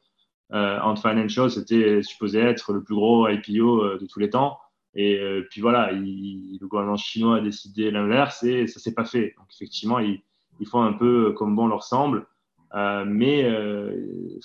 Ant 0.52 0.96
Financial, 0.96 1.50
c'était 1.50 2.04
supposé 2.04 2.40
être 2.40 2.72
le 2.72 2.84
plus 2.84 2.96
gros 2.96 3.28
IPO 3.28 3.98
de 3.98 4.06
tous 4.06 4.20
les 4.20 4.30
temps. 4.30 4.60
Et 4.96 5.20
euh, 5.20 5.46
puis 5.50 5.62
voilà, 5.62 5.92
le 5.92 6.66
gouvernement 6.68 6.96
chinois 6.96 7.38
a 7.38 7.42
décidé 7.42 7.92
l'inverse 7.92 8.44
et 8.44 8.66
ça 8.68 8.80
s'est 8.80 8.94
pas 8.94 9.04
fait. 9.04 9.36
Donc 9.38 9.48
effectivement, 9.54 10.00
ils, 10.00 10.22
font 10.66 10.82
un 10.82 10.94
peu 10.94 11.34
comme 11.34 11.56
bon 11.56 11.68
leur 11.68 11.84
semble. 11.84 12.26
Euh, 12.74 13.04
mais 13.06 13.44
euh, 13.44 14.40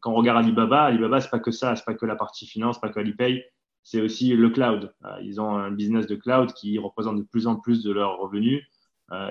quand 0.00 0.12
on 0.12 0.14
regarde 0.14 0.44
Alibaba, 0.44 0.84
Alibaba, 0.84 1.20
c'est 1.20 1.30
pas 1.30 1.38
que 1.38 1.50
ça, 1.50 1.74
c'est 1.74 1.84
pas 1.84 1.94
que 1.94 2.06
la 2.06 2.16
partie 2.16 2.46
finance, 2.46 2.80
pas 2.80 2.90
que 2.90 3.00
Alipay, 3.00 3.46
c'est 3.82 4.00
aussi 4.00 4.34
le 4.34 4.50
cloud. 4.50 4.92
ils 5.22 5.40
ont 5.40 5.56
un 5.56 5.70
business 5.70 6.06
de 6.06 6.16
cloud 6.16 6.52
qui 6.52 6.78
représente 6.78 7.16
de 7.16 7.22
plus 7.22 7.46
en 7.46 7.56
plus 7.56 7.82
de 7.82 7.92
leurs 7.92 8.18
revenus 8.18 8.64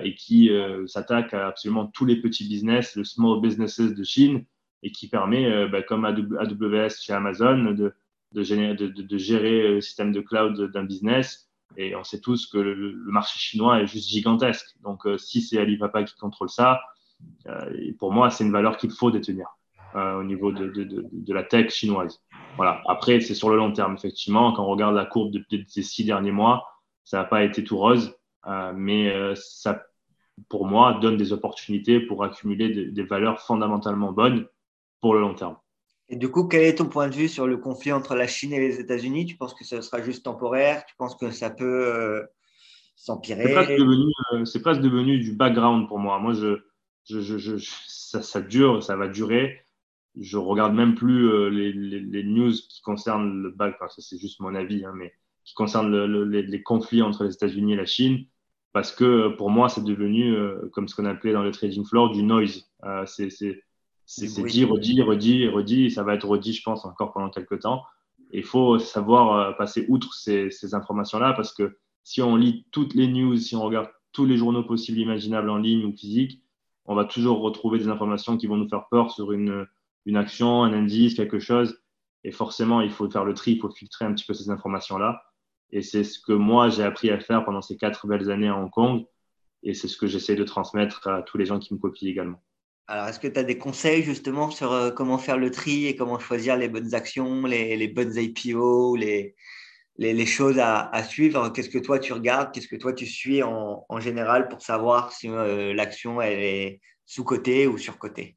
et 0.02 0.16
qui 0.16 0.50
s'attaque 0.88 1.34
à 1.34 1.48
absolument 1.48 1.88
tous 1.88 2.06
les 2.06 2.22
petits 2.22 2.48
business, 2.48 2.96
le 2.96 3.04
small 3.04 3.42
businesses 3.42 3.82
de 3.82 4.04
Chine, 4.06 4.46
et 4.82 4.92
qui 4.92 5.10
permet, 5.10 5.68
bah, 5.68 5.82
comme 5.82 6.06
AWS 6.06 7.02
chez 7.02 7.12
Amazon, 7.12 7.74
de, 7.74 7.94
de, 8.36 9.18
gérer, 9.18 9.68
le 9.70 9.82
système 9.82 10.12
de 10.12 10.22
cloud 10.22 10.72
d'un 10.72 10.84
business. 10.84 11.50
Et 11.78 11.96
on 11.96 12.04
sait 12.04 12.22
tous 12.22 12.48
que 12.48 12.58
le, 12.58 12.94
marché 13.08 13.40
chinois 13.40 13.82
est 13.82 13.88
juste 13.88 14.10
gigantesque. 14.10 14.68
Donc, 14.84 15.06
euh, 15.06 15.18
si 15.18 15.42
c'est 15.42 15.58
Alibaba 15.58 16.04
qui 16.04 16.16
contrôle 16.16 16.50
ça, 16.50 16.82
euh, 17.48 17.92
pour 17.98 18.12
moi, 18.12 18.30
c'est 18.30 18.44
une 18.44 18.52
valeur 18.52 18.78
qu'il 18.78 18.92
faut 18.92 19.12
détenir 19.12 19.48
euh, 19.96 20.20
au 20.20 20.24
niveau 20.24 20.52
de, 20.52 21.34
la 21.34 21.44
tech 21.44 21.72
chinoise. 21.72 22.22
Voilà. 22.58 22.82
Après, 22.88 23.20
c'est 23.20 23.34
sur 23.34 23.50
le 23.50 23.58
long 23.58 23.72
terme, 23.72 23.96
effectivement. 23.96 24.54
Quand 24.54 24.64
on 24.64 24.68
regarde 24.68 24.96
la 24.96 25.06
courbe 25.06 25.32
de, 25.32 25.44
ces 25.68 25.82
six 25.82 26.06
derniers 26.06 26.32
mois, 26.32 26.66
ça 27.04 27.18
n'a 27.18 27.26
pas 27.26 27.44
été 27.44 27.64
tout 27.64 27.78
rose, 27.78 28.16
mais 28.74 29.14
ça, 29.36 29.84
pour 30.50 30.66
moi, 30.66 30.98
donne 31.02 31.18
des 31.18 31.34
opportunités 31.34 32.00
pour 32.00 32.24
accumuler 32.24 32.92
des 32.92 33.04
valeurs 33.04 33.42
fondamentalement 33.42 34.12
bonnes 34.12 34.48
pour 35.02 35.14
le 35.14 35.22
long 35.22 35.36
terme. 35.36 35.56
Et 36.10 36.18
du 36.18 36.30
coup, 36.30 36.48
quel 36.48 36.64
est 36.64 36.76
ton 36.76 36.86
point 36.86 37.08
de 37.08 37.16
vue 37.16 37.28
sur 37.28 37.48
le 37.48 37.58
conflit 37.58 37.92
entre 37.92 38.16
la 38.16 38.28
Chine 38.28 38.54
et 38.54 38.60
les 38.60 38.80
États-Unis? 38.80 39.26
Tu 39.26 39.38
penses 39.38 39.56
que 39.56 39.66
ce 39.66 39.82
sera 39.82 40.02
juste 40.02 40.24
temporaire? 40.24 40.86
Tu 40.86 40.96
penses 40.98 41.16
que 41.16 41.32
ça 41.32 41.50
peut 41.50 41.88
euh, 41.88 42.24
s'empirer? 42.96 43.44
Euh, 43.44 44.46
C'est 44.46 44.62
presque, 44.62 44.82
devenu 44.82 45.20
du 45.20 45.34
background 45.34 45.88
pour 45.88 45.98
moi. 45.98 46.20
Moi, 46.20 46.34
je, 46.34 47.58
ça, 47.88 48.42
dure, 48.42 48.84
ça 48.84 48.96
va 48.96 49.08
durer. 49.08 49.62
Je 50.16 50.38
regarde 50.38 50.76
même 50.76 50.94
plus 50.94 51.28
euh, 51.28 51.50
les, 51.50 52.24
news 52.24 52.54
qui 52.54 52.82
concernent 52.82 53.42
le 53.42 53.50
back. 53.50 53.76
ça, 53.80 54.02
c'est 54.02 54.20
juste 54.20 54.40
mon 54.40 54.54
avis, 54.54 54.86
hein, 54.86 54.94
mais 54.96 55.12
qui 55.44 55.56
concernent 55.56 56.24
les, 56.24 56.64
conflits 56.64 57.02
entre 57.02 57.24
les 57.24 57.34
États-Unis 57.34 57.74
et 57.74 57.78
la 57.78 57.86
Chine, 57.86 58.26
parce 58.74 58.92
que 58.92 59.30
pour 59.30 59.50
moi, 59.50 59.70
c'est 59.70 59.84
devenu, 59.84 60.36
comme 60.72 60.88
ce 60.88 60.96
qu'on 60.96 61.06
appelait 61.06 61.34
dans 61.34 61.44
le 61.44 61.52
trading 61.52 61.86
floor, 61.86 62.12
du 62.12 62.24
noise. 62.24 62.68
c'est 63.06 63.64
c'est 64.06 64.28
dit, 64.44 64.66
redit, 64.66 65.02
redit, 65.02 65.48
redit, 65.48 65.86
et 65.86 65.90
ça 65.90 66.04
va 66.04 66.14
être 66.14 66.28
redit, 66.28 66.54
je 66.54 66.64
pense, 66.64 66.86
encore 66.86 67.14
pendant 67.14 67.30
quelques 67.30 67.62
temps. 67.62 67.84
il 68.32 68.44
faut 68.44 68.80
savoir 68.80 69.38
euh, 69.38 69.52
passer 69.54 69.86
outre 69.90 70.14
ces, 70.14 70.52
ces 70.52 70.76
informations-là 70.76 71.34
parce 71.34 71.54
que 71.54 71.78
si 72.04 72.22
on 72.22 72.36
lit 72.36 72.66
toutes 72.72 72.94
les 72.94 73.08
news, 73.08 73.36
si 73.38 73.56
on 73.56 73.64
regarde 73.64 73.90
tous 74.12 74.26
les 74.26 74.38
journaux 74.38 74.64
possibles, 74.64 75.00
imaginables 75.00 75.50
en 75.50 75.58
ligne 75.58 75.86
ou 75.86 75.92
physique, 75.92 76.42
on 76.86 76.96
va 76.96 77.06
toujours 77.06 77.42
retrouver 77.42 77.80
des 77.80 77.88
informations 77.88 78.38
qui 78.38 78.48
vont 78.48 78.58
nous 78.58 78.70
faire 78.70 78.88
peur 78.90 79.12
sur 79.12 79.32
une, 79.32 79.66
une 80.06 80.18
action, 80.18 80.64
un 80.64 80.74
indice, 80.74 81.16
quelque 81.16 81.40
chose. 81.40 81.82
Et 82.24 82.32
forcément, 82.32 82.82
il 82.82 82.92
faut 82.92 83.10
faire 83.10 83.26
le 83.26 83.34
tri, 83.34 83.54
il 83.54 83.60
faut 83.60 83.70
filtrer 83.70 84.06
un 84.06 84.14
petit 84.14 84.26
peu 84.26 84.34
ces 84.34 84.50
informations-là. 84.50 85.24
Et 85.72 85.82
c'est 85.82 86.04
ce 86.04 86.20
que 86.20 86.32
moi, 86.32 86.70
j'ai 86.70 86.84
appris 86.84 87.10
à 87.10 87.20
faire 87.20 87.44
pendant 87.44 87.62
ces 87.62 87.76
quatre 87.76 88.08
belles 88.08 88.30
années 88.32 88.48
à 88.48 88.58
Hong 88.58 88.70
Kong. 88.70 89.06
Et 89.64 89.74
c'est 89.74 89.88
ce 89.88 89.98
que 89.98 90.08
j'essaie 90.08 90.36
de 90.36 90.44
transmettre 90.44 91.08
à 91.08 91.24
tous 91.24 91.38
les 91.38 91.46
gens 91.46 91.60
qui 91.60 91.74
me 91.74 91.80
copient 91.80 92.10
également. 92.10 92.42
Alors, 92.88 93.08
est-ce 93.08 93.20
que 93.20 93.28
tu 93.28 93.40
as 93.40 93.44
des 93.44 93.58
conseils 93.58 94.04
justement 94.04 94.52
sur 94.52 94.72
euh, 94.72 94.92
comment 94.92 95.18
faire 95.18 95.38
le 95.38 95.50
tri 95.50 95.88
et 95.88 95.96
comment 95.96 96.20
choisir 96.20 96.56
les 96.56 96.70
bonnes 96.70 96.94
actions, 96.94 97.46
les, 97.46 97.88
bonnes 97.88 98.16
IPO, 98.16 98.96
les, 98.96 99.36
les, 99.98 100.26
choses 100.28 100.60
à, 100.60 101.04
suivre? 101.04 101.50
Qu'est-ce 101.50 101.70
que 101.70 101.80
toi 101.80 101.98
tu 101.98 102.14
regardes? 102.14 102.52
Qu'est-ce 102.52 102.68
que 102.68 102.76
toi 102.76 102.94
tu 102.94 103.08
suis 103.08 103.42
en, 103.42 104.00
général 104.00 104.50
pour 104.50 104.62
savoir 104.62 105.12
si 105.12 105.28
euh, 105.30 105.74
l'action 105.74 106.22
est 106.22 106.80
sous-cotée 107.08 107.66
ou 107.66 107.80
sur-cotée? 107.80 108.36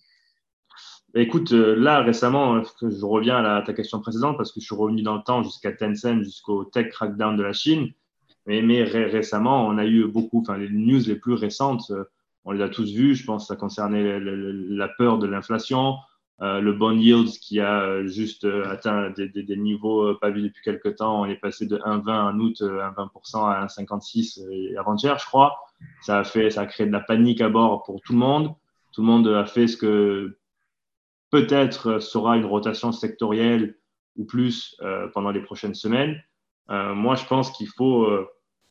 Écoute, 1.15 1.53
euh, 1.53 1.75
là 1.75 2.01
récemment, 2.01 2.63
je 2.81 3.05
reviens 3.05 3.45
à, 3.45 3.61
ta 3.61 3.75
question 3.75 4.01
précédente 4.01 4.39
parce 4.39 4.53
que 4.53 4.61
je 4.61 4.65
suis 4.65 4.75
revenu 4.75 5.03
dans 5.03 5.17
le 5.17 5.23
temps 5.23 5.43
jusqu'à 5.43 5.73
Tencent, 5.73 6.23
jusqu'au 6.23 6.65
tech 6.65 6.89
crackdown 6.89 7.37
de 7.37 7.43
la 7.43 7.53
Chine. 7.53 7.93
Mais, 8.47 8.63
mais 8.63 8.83
récemment, 8.83 9.67
on 9.67 9.77
a 9.77 9.85
eu 9.85 10.07
beaucoup, 10.07 10.41
enfin 10.41 10.57
les 10.57 10.71
news 10.71 11.03
les 11.07 11.17
plus 11.17 11.35
récentes 11.35 11.93
on 12.49 12.53
les 12.53 12.63
a 12.63 12.69
tous 12.71 12.91
vus. 12.95 13.15
Je 13.15 13.27
pense 13.27 13.45
que 13.45 13.49
ça 13.49 13.57
concernait 13.57 14.19
la 14.19 14.89
peur 14.89 15.19
de 15.19 15.27
l'inflation, 15.27 15.97
euh, 16.41 16.61
le 16.61 16.73
bond 16.73 16.97
yield 16.97 17.29
qui 17.29 17.61
a 17.61 17.83
euh, 17.83 18.07
juste 18.07 18.45
euh, 18.45 18.71
atteint 18.71 19.11
des, 19.11 19.57
niveaux 19.57 20.15
pas 20.15 20.31
vus 20.31 20.41
depuis 20.41 20.63
quelques 20.63 20.97
temps. 20.97 21.21
On 21.21 21.27
est 21.27 21.37
passé 21.37 21.67
de 21.67 21.77
1,20 21.77 22.11
en 22.11 22.39
août, 22.41 22.63
1,20% 22.63 23.51
à 23.51 23.67
1,56 23.67 24.79
avant-hier, 24.79 25.19
je 25.19 25.27
crois. 25.27 25.59
Ça 26.01 26.21
a 26.21 26.25
fait, 26.25 26.49
ça 26.49 26.63
a 26.63 26.67
créé 26.67 26.87
de 26.87 26.93
la 26.93 27.01
panique 27.01 27.43
à 27.43 27.51
bord 27.51 27.83
pour 27.83 28.01
tout 28.01 28.15
le 28.15 28.19
monde. 28.19 28.55
Tout 28.93 29.03
le 29.03 29.07
monde 29.07 29.29
a 29.29 29.45
fait 29.45 29.67
ce 29.67 29.77
que 29.77 30.39
peut-être 31.31 31.99
sera 31.99 32.39
une 32.39 32.47
rotation 32.47 32.93
sectorielle 32.93 33.77
ou 34.17 34.25
plus 34.25 34.81
pendant 35.13 35.31
les 35.31 35.43
prochaines 35.43 35.75
semaines. 35.75 36.21
moi, 36.69 37.15
je 37.15 37.27
pense 37.27 37.53
qu'il 37.53 37.69
faut 37.69 38.09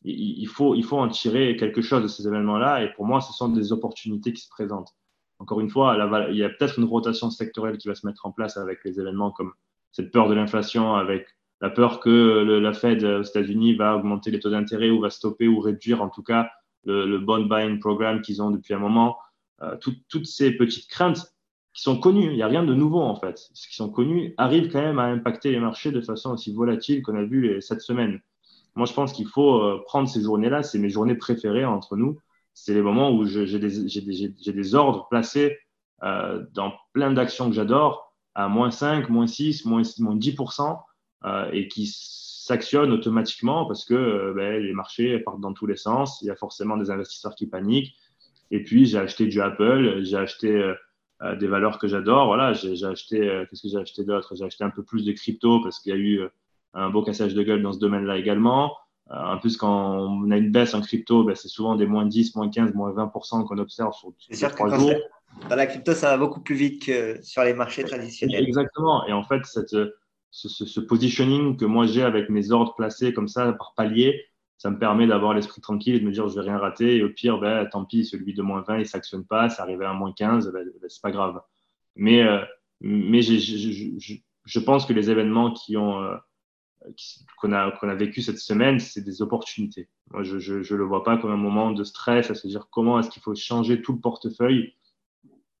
il 0.04 0.46
faut, 0.46 0.74
il 0.74 0.84
faut 0.84 0.98
en 0.98 1.08
tirer 1.08 1.56
quelque 1.56 1.82
chose 1.82 2.02
de 2.02 2.08
ces 2.08 2.26
événements-là. 2.26 2.84
Et 2.84 2.92
pour 2.92 3.04
moi, 3.06 3.20
ce 3.20 3.32
sont 3.32 3.48
des 3.48 3.72
opportunités 3.72 4.32
qui 4.32 4.42
se 4.42 4.48
présentent. 4.48 4.94
Encore 5.38 5.60
une 5.60 5.70
fois, 5.70 5.96
il 6.30 6.36
y 6.36 6.44
a 6.44 6.48
peut-être 6.48 6.78
une 6.78 6.84
rotation 6.84 7.30
sectorielle 7.30 7.78
qui 7.78 7.88
va 7.88 7.94
se 7.94 8.06
mettre 8.06 8.26
en 8.26 8.32
place 8.32 8.56
avec 8.56 8.84
les 8.84 8.98
événements 9.00 9.30
comme 9.30 9.52
cette 9.92 10.10
peur 10.10 10.28
de 10.28 10.34
l'inflation, 10.34 10.94
avec 10.94 11.26
la 11.60 11.70
peur 11.70 12.00
que 12.00 12.58
la 12.60 12.72
Fed 12.72 13.04
aux 13.04 13.22
États-Unis 13.22 13.74
va 13.74 13.96
augmenter 13.96 14.30
les 14.30 14.40
taux 14.40 14.50
d'intérêt 14.50 14.90
ou 14.90 15.00
va 15.00 15.10
stopper 15.10 15.48
ou 15.48 15.60
réduire 15.60 16.02
en 16.02 16.08
tout 16.08 16.22
cas 16.22 16.50
le, 16.84 17.18
bond 17.18 17.46
buying 17.46 17.78
programme 17.78 18.22
qu'ils 18.22 18.42
ont 18.42 18.50
depuis 18.50 18.74
un 18.74 18.78
moment. 18.78 19.18
Euh, 19.62 19.76
toutes 20.08 20.26
ces 20.26 20.52
petites 20.52 20.88
craintes 20.88 21.34
qui 21.72 21.82
sont 21.82 21.98
connues, 21.98 22.30
il 22.30 22.34
n'y 22.34 22.42
a 22.42 22.46
rien 22.46 22.64
de 22.64 22.74
nouveau 22.74 23.00
en 23.00 23.16
fait, 23.16 23.48
ce 23.52 23.68
qui 23.68 23.74
sont 23.74 23.90
connues 23.90 24.34
arrivent 24.38 24.70
quand 24.70 24.80
même 24.80 24.98
à 24.98 25.04
impacter 25.04 25.50
les 25.50 25.60
marchés 25.60 25.92
de 25.92 26.00
façon 26.00 26.32
aussi 26.32 26.52
volatile 26.52 27.02
qu'on 27.02 27.16
a 27.16 27.24
vu 27.24 27.60
cette 27.60 27.80
semaine. 27.80 28.20
Moi, 28.78 28.86
je 28.86 28.92
pense 28.92 29.12
qu'il 29.12 29.26
faut 29.26 29.60
euh, 29.60 29.82
prendre 29.86 30.08
ces 30.08 30.22
journées-là. 30.22 30.62
C'est 30.62 30.78
mes 30.78 30.88
journées 30.88 31.16
préférées 31.16 31.64
entre 31.64 31.96
nous. 31.96 32.20
C'est 32.54 32.74
les 32.74 32.80
moments 32.80 33.10
où 33.10 33.24
j'ai 33.24 33.58
des, 33.58 34.74
ordres 34.76 35.08
placés 35.08 35.58
euh, 36.04 36.46
dans 36.54 36.72
plein 36.92 37.12
d'actions 37.12 37.48
que 37.48 37.56
j'adore 37.56 38.14
à 38.36 38.46
moins 38.46 38.70
5, 38.70 39.08
moins 39.08 39.26
6, 39.26 39.64
moins, 39.64 39.82
10% 39.82 40.78
euh, 41.24 41.50
et 41.52 41.66
qui 41.66 41.88
s'actionnent 41.92 42.92
automatiquement 42.92 43.66
parce 43.66 43.84
que 43.84 44.32
ben, 44.36 44.62
les 44.62 44.72
marchés 44.72 45.18
partent 45.18 45.40
dans 45.40 45.52
tous 45.52 45.66
les 45.66 45.76
sens. 45.76 46.20
Il 46.22 46.26
y 46.26 46.30
a 46.30 46.36
forcément 46.36 46.76
des 46.76 46.92
investisseurs 46.92 47.34
qui 47.34 47.48
paniquent. 47.48 47.96
Et 48.52 48.62
puis, 48.62 48.86
j'ai 48.86 48.98
acheté 48.98 49.26
du 49.26 49.40
Apple, 49.40 50.04
j'ai 50.04 50.16
acheté 50.16 50.72
des 51.40 51.48
valeurs 51.48 51.80
que 51.80 51.88
j'adore. 51.88 52.26
Voilà, 52.26 52.52
j'ai 52.52 52.84
acheté, 52.84 53.44
qu'est-ce 53.50 53.62
que 53.62 53.68
j'ai 53.70 53.78
acheté 53.78 54.04
d'autre? 54.04 54.36
J'ai 54.36 54.44
acheté 54.44 54.62
un 54.62 54.70
peu 54.70 54.84
plus 54.84 55.04
de 55.04 55.10
crypto 55.10 55.60
parce 55.64 55.80
qu'il 55.80 55.92
y 55.92 55.96
a 55.96 55.98
eu 55.98 56.28
un 56.74 56.90
beau 56.90 57.02
cassage 57.02 57.34
de 57.34 57.42
gueule 57.42 57.62
dans 57.62 57.72
ce 57.72 57.78
domaine-là 57.78 58.16
également. 58.16 58.72
Euh, 59.10 59.14
en 59.14 59.38
plus, 59.38 59.56
quand 59.56 59.96
on 59.96 60.30
a 60.30 60.36
une 60.36 60.50
baisse 60.50 60.74
en 60.74 60.80
crypto, 60.80 61.24
ben, 61.24 61.34
c'est 61.34 61.48
souvent 61.48 61.76
des 61.76 61.86
moins 61.86 62.06
10, 62.06 62.36
moins 62.36 62.50
15, 62.50 62.74
moins 62.74 62.92
20% 62.92 63.46
qu'on 63.46 63.58
observe 63.58 63.92
sur, 63.94 64.12
sur 64.18 64.54
trois 64.54 64.76
jours. 64.76 64.92
Dans 65.48 65.56
la 65.56 65.66
crypto, 65.66 65.92
ça 65.94 66.10
va 66.10 66.18
beaucoup 66.18 66.40
plus 66.40 66.54
vite 66.54 66.84
que 66.84 67.18
sur 67.22 67.42
les 67.42 67.54
marchés 67.54 67.84
traditionnels. 67.84 68.44
Exactement. 68.44 69.06
Et 69.06 69.12
en 69.12 69.22
fait, 69.22 69.44
cette, 69.44 69.74
ce, 70.30 70.48
ce, 70.48 70.80
positioning 70.80 71.56
que 71.56 71.64
moi 71.64 71.86
j'ai 71.86 72.02
avec 72.02 72.28
mes 72.28 72.50
ordres 72.50 72.74
placés 72.74 73.12
comme 73.12 73.28
ça 73.28 73.52
par 73.52 73.74
palier, 73.74 74.24
ça 74.58 74.70
me 74.70 74.78
permet 74.78 75.06
d'avoir 75.06 75.34
l'esprit 75.34 75.60
tranquille 75.60 75.94
et 75.94 76.00
de 76.00 76.04
me 76.04 76.10
dire 76.10 76.28
je 76.28 76.34
vais 76.34 76.42
rien 76.42 76.58
rater. 76.58 76.96
Et 76.96 77.04
au 77.04 77.08
pire, 77.08 77.38
ben, 77.38 77.66
tant 77.66 77.84
pis, 77.84 78.04
celui 78.04 78.34
de 78.34 78.42
moins 78.42 78.62
20, 78.62 78.76
il 78.76 78.80
ne 78.80 78.84
s'actionne 78.84 79.24
pas, 79.24 79.48
ça 79.48 79.62
arrivait 79.62 79.86
à 79.86 79.92
moins 79.92 80.12
15, 80.12 80.50
ben, 80.52 80.64
ben, 80.64 80.88
c'est 80.88 81.02
pas 81.02 81.12
grave. 81.12 81.40
Mais, 81.94 82.22
euh, 82.22 82.44
mais 82.80 83.22
je, 83.22 83.36
je, 84.44 84.60
pense 84.60 84.84
que 84.84 84.92
les 84.92 85.10
événements 85.10 85.52
qui 85.52 85.76
ont, 85.76 86.02
euh, 86.02 86.16
qu'on 87.38 87.52
a, 87.52 87.70
qu'on 87.72 87.88
a 87.88 87.94
vécu 87.94 88.22
cette 88.22 88.38
semaine, 88.38 88.78
c'est 88.78 89.02
des 89.02 89.22
opportunités. 89.22 89.88
Moi, 90.10 90.22
je 90.22 90.36
ne 90.36 90.76
le 90.76 90.84
vois 90.84 91.04
pas 91.04 91.16
comme 91.18 91.30
un 91.30 91.36
moment 91.36 91.72
de 91.72 91.84
stress, 91.84 92.30
à 92.30 92.34
se 92.34 92.46
dire 92.46 92.68
comment 92.70 92.98
est-ce 92.98 93.10
qu'il 93.10 93.22
faut 93.22 93.34
changer 93.34 93.82
tout 93.82 93.92
le 93.92 94.00
portefeuille. 94.00 94.74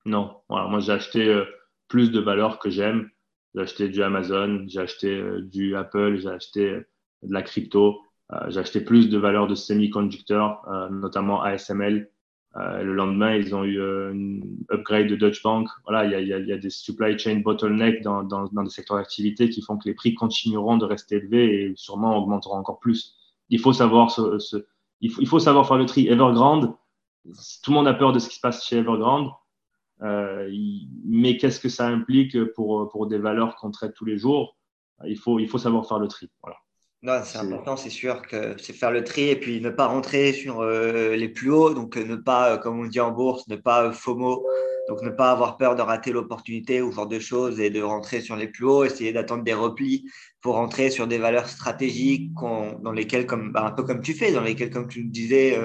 Non, 0.04 0.40
moi 0.48 0.80
j'ai 0.80 0.92
acheté 0.92 1.28
euh, 1.28 1.44
plus 1.88 2.10
de 2.10 2.20
valeurs 2.20 2.58
que 2.58 2.70
j'aime. 2.70 3.10
J'ai 3.54 3.60
acheté 3.60 3.88
du 3.88 4.02
Amazon, 4.02 4.64
j'ai 4.66 4.80
acheté 4.80 5.20
euh, 5.20 5.42
du 5.42 5.76
Apple, 5.76 6.18
j'ai 6.18 6.28
acheté 6.28 6.70
euh, 6.70 6.88
de 7.22 7.32
la 7.32 7.42
crypto, 7.42 8.00
j'ai 8.48 8.60
acheté 8.60 8.80
plus 8.80 9.08
de 9.08 9.18
valeurs 9.18 9.48
de 9.48 9.54
semi-conducteurs, 9.54 10.62
notamment 10.90 11.42
ASML, 11.42 12.10
euh, 12.56 12.82
le 12.82 12.94
lendemain, 12.94 13.34
ils 13.34 13.54
ont 13.54 13.64
eu 13.64 13.78
euh, 13.78 14.12
une 14.12 14.64
upgrade 14.70 15.06
de 15.06 15.16
Deutsche 15.16 15.42
Bank. 15.42 15.68
Voilà, 15.84 16.04
il 16.04 16.26
y 16.28 16.32
a, 16.32 16.38
y 16.38 16.52
a, 16.52 16.58
des 16.58 16.70
supply 16.70 17.18
chain 17.18 17.40
bottlenecks 17.40 18.02
dans, 18.02 18.22
dans, 18.22 18.44
dans 18.44 18.62
des 18.62 18.70
secteurs 18.70 18.96
d'activité 18.96 19.50
qui 19.50 19.60
font 19.62 19.76
que 19.76 19.88
les 19.88 19.94
prix 19.94 20.14
continueront 20.14 20.78
de 20.78 20.84
rester 20.84 21.16
élevés 21.16 21.62
et 21.62 21.72
sûrement 21.76 22.16
augmenteront 22.16 22.56
encore 22.56 22.78
plus. 22.80 23.14
Il 23.50 23.60
faut 23.60 23.72
savoir, 23.72 24.10
ce, 24.10 24.38
ce, 24.38 24.56
il, 25.00 25.10
faut, 25.12 25.20
il 25.20 25.28
faut 25.28 25.38
savoir 25.38 25.68
faire 25.68 25.76
le 25.76 25.86
tri. 25.86 26.08
Evergrande, 26.08 26.74
tout 27.62 27.70
le 27.70 27.74
monde 27.74 27.88
a 27.88 27.94
peur 27.94 28.12
de 28.12 28.18
ce 28.18 28.28
qui 28.28 28.36
se 28.36 28.40
passe 28.40 28.64
chez 28.66 28.78
Evergrande. 28.78 29.30
Euh, 30.00 30.50
mais 31.04 31.36
qu'est-ce 31.36 31.60
que 31.60 31.68
ça 31.68 31.86
implique 31.88 32.42
pour, 32.54 32.88
pour 32.88 33.08
des 33.08 33.18
valeurs 33.18 33.56
qu'on 33.56 33.70
traite 33.70 33.94
tous 33.94 34.04
les 34.04 34.16
jours? 34.16 34.56
Il 35.04 35.18
faut, 35.18 35.38
il 35.38 35.48
faut 35.48 35.58
savoir 35.58 35.86
faire 35.86 35.98
le 35.98 36.08
tri. 36.08 36.30
Voilà. 36.42 36.56
Non, 37.00 37.20
c'est 37.24 37.38
important, 37.38 37.76
c'est 37.76 37.90
sûr 37.90 38.22
que 38.22 38.56
c'est 38.60 38.72
faire 38.72 38.90
le 38.90 39.04
tri 39.04 39.28
et 39.28 39.36
puis 39.36 39.60
ne 39.60 39.70
pas 39.70 39.86
rentrer 39.86 40.32
sur 40.32 40.62
euh, 40.62 41.14
les 41.14 41.28
plus 41.28 41.48
hauts, 41.52 41.72
donc 41.72 41.96
euh, 41.96 42.04
ne 42.04 42.16
pas, 42.16 42.54
euh, 42.54 42.56
comme 42.56 42.80
on 42.80 42.86
dit 42.86 42.98
en 42.98 43.12
bourse, 43.12 43.46
ne 43.46 43.54
pas 43.54 43.92
FOMO, 43.92 44.44
donc 44.88 45.02
ne 45.02 45.10
pas 45.10 45.30
avoir 45.30 45.58
peur 45.58 45.76
de 45.76 45.82
rater 45.82 46.10
l'opportunité 46.10 46.82
ou 46.82 46.90
ce 46.90 46.96
genre 46.96 47.06
de 47.06 47.20
choses 47.20 47.60
et 47.60 47.70
de 47.70 47.80
rentrer 47.82 48.20
sur 48.20 48.34
les 48.34 48.48
plus 48.48 48.64
hauts, 48.64 48.82
essayer 48.82 49.12
d'attendre 49.12 49.44
des 49.44 49.54
replis 49.54 50.10
pour 50.40 50.56
rentrer 50.56 50.90
sur 50.90 51.06
des 51.06 51.18
valeurs 51.18 51.48
stratégiques 51.48 52.32
dans 52.34 52.92
lesquelles, 52.92 53.26
comme, 53.26 53.52
bah, 53.52 53.64
un 53.64 53.70
peu 53.70 53.84
comme 53.84 54.00
tu 54.00 54.14
fais, 54.14 54.32
dans 54.32 54.42
lesquelles, 54.42 54.70
comme 54.70 54.88
tu 54.88 55.04
nous 55.04 55.10
disais, 55.10 55.56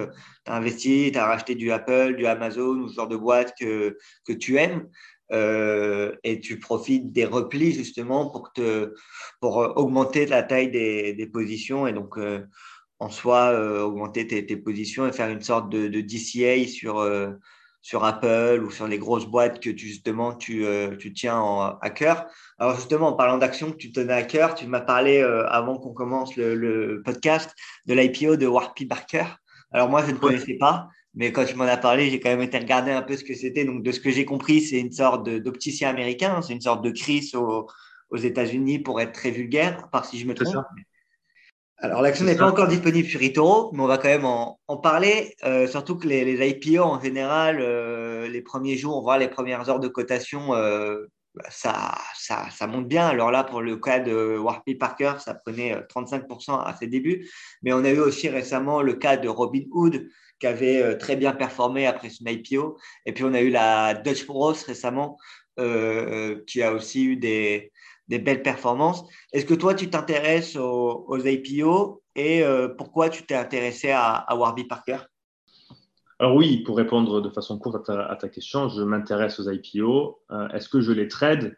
tu 0.46 0.52
as 0.52 0.56
investi, 0.56 1.10
tu 1.12 1.18
as 1.18 1.26
racheté 1.26 1.56
du 1.56 1.72
Apple, 1.72 2.16
du 2.16 2.28
Amazon 2.28 2.76
ou 2.78 2.90
ce 2.90 2.96
genre 2.96 3.08
de 3.08 3.18
boîte 3.18 3.54
que, 3.60 3.98
que 4.26 4.34
tu 4.34 4.58
aimes. 4.58 4.88
Euh, 5.32 6.16
et 6.24 6.40
tu 6.40 6.60
profites 6.60 7.12
des 7.12 7.26
replis 7.26 7.72
justement 7.72 8.30
pour, 8.30 8.52
te, 8.52 8.94
pour 9.40 9.62
euh, 9.62 9.74
augmenter 9.76 10.26
la 10.26 10.44
taille 10.44 10.70
des, 10.70 11.14
des 11.14 11.28
positions 11.28 11.88
et 11.88 11.94
donc 11.94 12.18
euh, 12.18 12.46
en 13.00 13.10
soi 13.10 13.52
augmenter 13.84 14.28
tes, 14.28 14.46
tes, 14.46 14.56
positions 14.56 15.08
et 15.08 15.12
faire 15.12 15.30
une 15.30 15.42
sorte 15.42 15.70
de, 15.70 15.88
de 15.88 16.00
DCA 16.00 16.66
sur, 16.68 17.06
sur 17.82 18.06
Apple 18.06 18.64
ou 18.66 18.72
sur 18.72 18.88
les 18.88 18.98
grosses 18.98 19.26
boîtes 19.26 19.60
que 19.60 19.72
tu, 19.72 19.88
justement 19.88 20.34
tu, 20.34 20.66
tu 21.00 21.12
tiens 21.12 21.38
en, 21.38 21.78
à 21.80 21.90
cœur. 21.90 22.28
Alors 22.60 22.76
justement, 22.76 23.10
en 23.10 23.14
parlant 23.14 23.38
d'actions 23.38 23.72
que 23.72 23.78
tu 23.78 23.92
tenais 23.92 24.14
à 24.14 24.24
cœur, 24.24 24.56
tu 24.56 24.68
m'as 24.68 24.80
parlé 24.80 25.20
avant 25.50 25.78
qu'on 25.80 25.92
commence 25.92 26.38
le, 26.38 26.56
le, 26.56 27.02
podcast 27.04 27.54
de 27.88 27.94
l'IPO 27.94 28.38
de 28.38 28.48
Warby 28.48 28.86
Barker. 28.86 29.26
Alors 29.74 29.90
moi, 29.90 30.06
je 30.06 30.12
ne 30.12 30.18
connaissais 30.18 30.54
pas. 30.58 30.88
Mais 31.16 31.32
quand 31.32 31.46
tu 31.46 31.56
m'en 31.56 31.66
as 31.66 31.78
parlé, 31.78 32.10
j'ai 32.10 32.20
quand 32.20 32.30
même 32.30 32.42
été 32.42 32.58
regarder 32.58 32.92
un 32.92 33.04
peu 33.04 33.16
ce 33.16 33.24
que 33.24 33.36
c'était. 33.36 33.66
Donc, 33.66 33.84
de 33.84 33.92
ce 33.92 34.00
que 34.00 34.10
j'ai 34.10 34.26
compris, 34.26 34.62
c'est 34.62 34.80
une 34.80 34.92
sorte 34.92 35.30
d'opticien 35.30 35.90
américain. 35.90 36.42
C'est 36.42 36.54
une 36.54 36.62
sorte 36.62 36.84
de 36.84 36.90
crise 36.90 37.36
aux, 37.36 37.68
aux 38.10 38.18
États-Unis 38.18 38.80
pour 38.80 39.00
être 39.00 39.12
très 39.12 39.32
vulgaire, 39.32 39.90
par 39.92 40.06
si 40.06 40.20
je 40.20 40.26
me 40.26 40.34
trompe. 40.34 40.66
Alors, 41.84 42.02
l'action 42.02 42.26
n'est 42.26 42.38
pas 42.38 42.50
encore 42.50 42.70
disponible 42.70 43.10
sur 43.10 43.22
eToro, 43.22 43.72
mais 43.74 43.82
on 43.84 43.88
va 43.88 43.98
quand 43.98 44.08
même 44.08 44.24
en, 44.24 44.58
en 44.68 44.78
parler. 44.78 45.36
Euh, 45.44 45.68
surtout 45.68 45.98
que 45.98 46.08
les, 46.08 46.24
les, 46.24 46.50
IPO, 46.50 46.82
en 46.82 47.02
général, 47.02 47.58
euh, 47.60 48.28
les 48.30 48.42
premiers 48.42 48.78
jours, 48.78 49.02
voire 49.02 49.18
les 49.18 49.28
premières 49.28 49.70
heures 49.70 49.82
de 49.82 49.90
cotation, 49.90 50.54
euh, 50.54 51.08
bah, 51.36 51.44
ça, 51.50 51.96
ça, 52.16 52.46
ça, 52.52 52.68
monte 52.68 52.88
bien. 52.88 53.06
Alors 53.06 53.32
là, 53.32 53.44
pour 53.44 53.62
le 53.62 53.76
cas 53.76 54.00
de 54.00 54.38
Warby 54.38 54.76
Parker, 54.76 55.16
ça 55.20 55.34
prenait 55.34 55.76
35% 55.94 56.64
à 56.64 56.74
ses 56.74 56.88
débuts. 56.88 57.30
Mais 57.64 57.74
on 57.74 57.84
a 57.84 57.90
eu 57.90 58.00
aussi 58.00 58.30
récemment 58.30 58.82
le 58.82 58.94
cas 58.94 59.18
de 59.18 59.28
Robin 59.28 59.64
Hood, 59.72 60.08
qui 60.44 60.48
avait 60.48 60.84
euh, 60.84 60.98
très 60.98 61.16
bien 61.16 61.32
performé 61.32 61.88
après 61.88 62.10
son 62.10 62.26
IPO. 62.26 62.78
Et 63.06 63.14
puis 63.14 63.24
on 63.24 63.34
a 63.34 63.40
eu 63.40 63.50
la 63.50 63.94
Dutch 63.94 64.28
Bros 64.28 64.52
récemment, 64.52 65.18
euh, 65.58 65.64
euh, 66.34 66.44
qui 66.46 66.62
a 66.62 66.74
aussi 66.74 67.06
eu 67.06 67.16
des, 67.16 67.72
belles 68.10 68.44
performances. 68.44 69.06
Est-ce 69.32 69.46
que 69.46 69.54
toi, 69.54 69.74
tu 69.74 69.90
t'intéresses 69.90 70.58
aux, 70.58 71.18
IPO 71.18 72.04
et 72.16 72.44
pourquoi 72.78 73.10
tu 73.10 73.26
t'es 73.26 73.36
intéressé 73.36 73.92
à, 73.92 74.28
Warby 74.36 74.66
Parker? 74.66 74.98
Alors 76.20 76.36
oui, 76.36 76.62
pour 76.64 76.76
répondre 76.76 77.22
de 77.22 77.30
façon 77.30 77.58
courte 77.58 77.90
à 77.90 78.16
ta, 78.16 78.30
question, 78.30 78.68
je 78.68 78.84
m'intéresse 78.84 79.40
aux 79.40 79.50
IPO. 79.50 80.20
Euh, 80.30 80.50
est-ce 80.50 80.68
que 80.68 80.82
je 80.82 80.92
les 80.92 81.08
trade, 81.08 81.56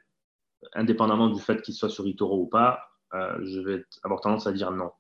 indépendamment 0.74 1.30
du 1.30 1.42
fait 1.42 1.62
qu'ils 1.62 1.74
soient 1.74 1.90
sur 1.90 2.08
eToro 2.08 2.44
ou 2.44 2.48
pas 2.48 2.80
euh, 3.16 3.36
Je 3.42 3.60
vais 3.60 3.84
avoir 4.04 4.22
tendance 4.22 4.48
à 4.48 4.54
dire 4.54 4.72
non. 4.72 4.92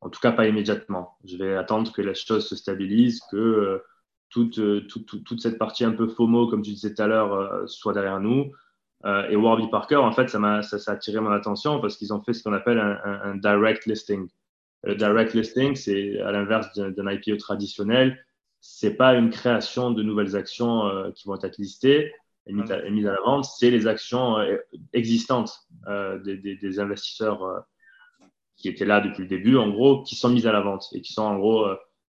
En 0.00 0.10
tout 0.10 0.20
cas, 0.20 0.32
pas 0.32 0.46
immédiatement. 0.46 1.16
Je 1.24 1.36
vais 1.36 1.56
attendre 1.56 1.92
que 1.92 2.02
les 2.02 2.14
choses 2.14 2.48
se 2.48 2.56
stabilisent, 2.56 3.20
que 3.30 3.36
euh, 3.36 3.84
toute, 4.30 4.60
toute, 4.88 5.40
cette 5.40 5.58
partie 5.58 5.84
un 5.84 5.92
peu 5.92 6.08
FOMO, 6.08 6.48
comme 6.48 6.62
tu 6.62 6.72
disais 6.72 6.94
tout 6.94 7.02
à 7.02 7.06
l'heure, 7.06 7.68
soit 7.68 7.94
derrière 7.94 8.20
nous. 8.20 8.52
et 9.30 9.36
Warby 9.36 9.68
Parker, 9.70 9.96
en 9.96 10.12
fait, 10.12 10.28
ça, 10.28 10.38
a, 10.38 10.90
attiré 10.92 11.18
mon 11.20 11.30
attention 11.30 11.80
parce 11.80 11.96
qu'ils 11.96 12.12
ont 12.12 12.20
fait 12.20 12.34
ce 12.34 12.42
qu'on 12.42 12.52
appelle 12.52 12.78
un, 12.78 13.36
direct 13.36 13.86
listing. 13.86 14.28
Le 14.84 14.94
direct 14.94 15.32
listing, 15.32 15.74
c'est 15.74 16.20
à 16.20 16.30
l'inverse 16.30 16.72
d'un 16.74 17.10
IPO 17.10 17.38
traditionnel 17.38 18.22
c'est 18.60 18.94
pas 18.94 19.14
une 19.14 19.30
création 19.30 19.90
de 19.90 20.02
nouvelles 20.02 20.36
actions 20.36 20.86
euh, 20.86 21.10
qui 21.12 21.26
vont 21.26 21.38
être 21.40 21.58
listées 21.58 22.12
et 22.46 22.52
mises, 22.52 22.70
à, 22.70 23.12
la 23.12 23.20
vente, 23.24 23.44
c'est 23.44 23.70
les 23.70 23.86
actions 23.86 24.38
euh, 24.38 24.56
existantes 24.94 25.52
euh, 25.86 26.18
des, 26.18 26.80
investisseurs 26.80 27.66
qui 28.58 28.68
étaient 28.68 28.84
là 28.84 29.00
depuis 29.00 29.22
le 29.22 29.28
début, 29.28 29.56
en 29.56 29.70
gros, 29.70 30.02
qui 30.02 30.16
sont 30.16 30.28
mises 30.28 30.46
à 30.46 30.52
la 30.52 30.60
vente 30.60 30.88
et 30.92 31.00
qui 31.00 31.12
sont 31.12 31.22
en 31.22 31.38
gros, 31.38 31.66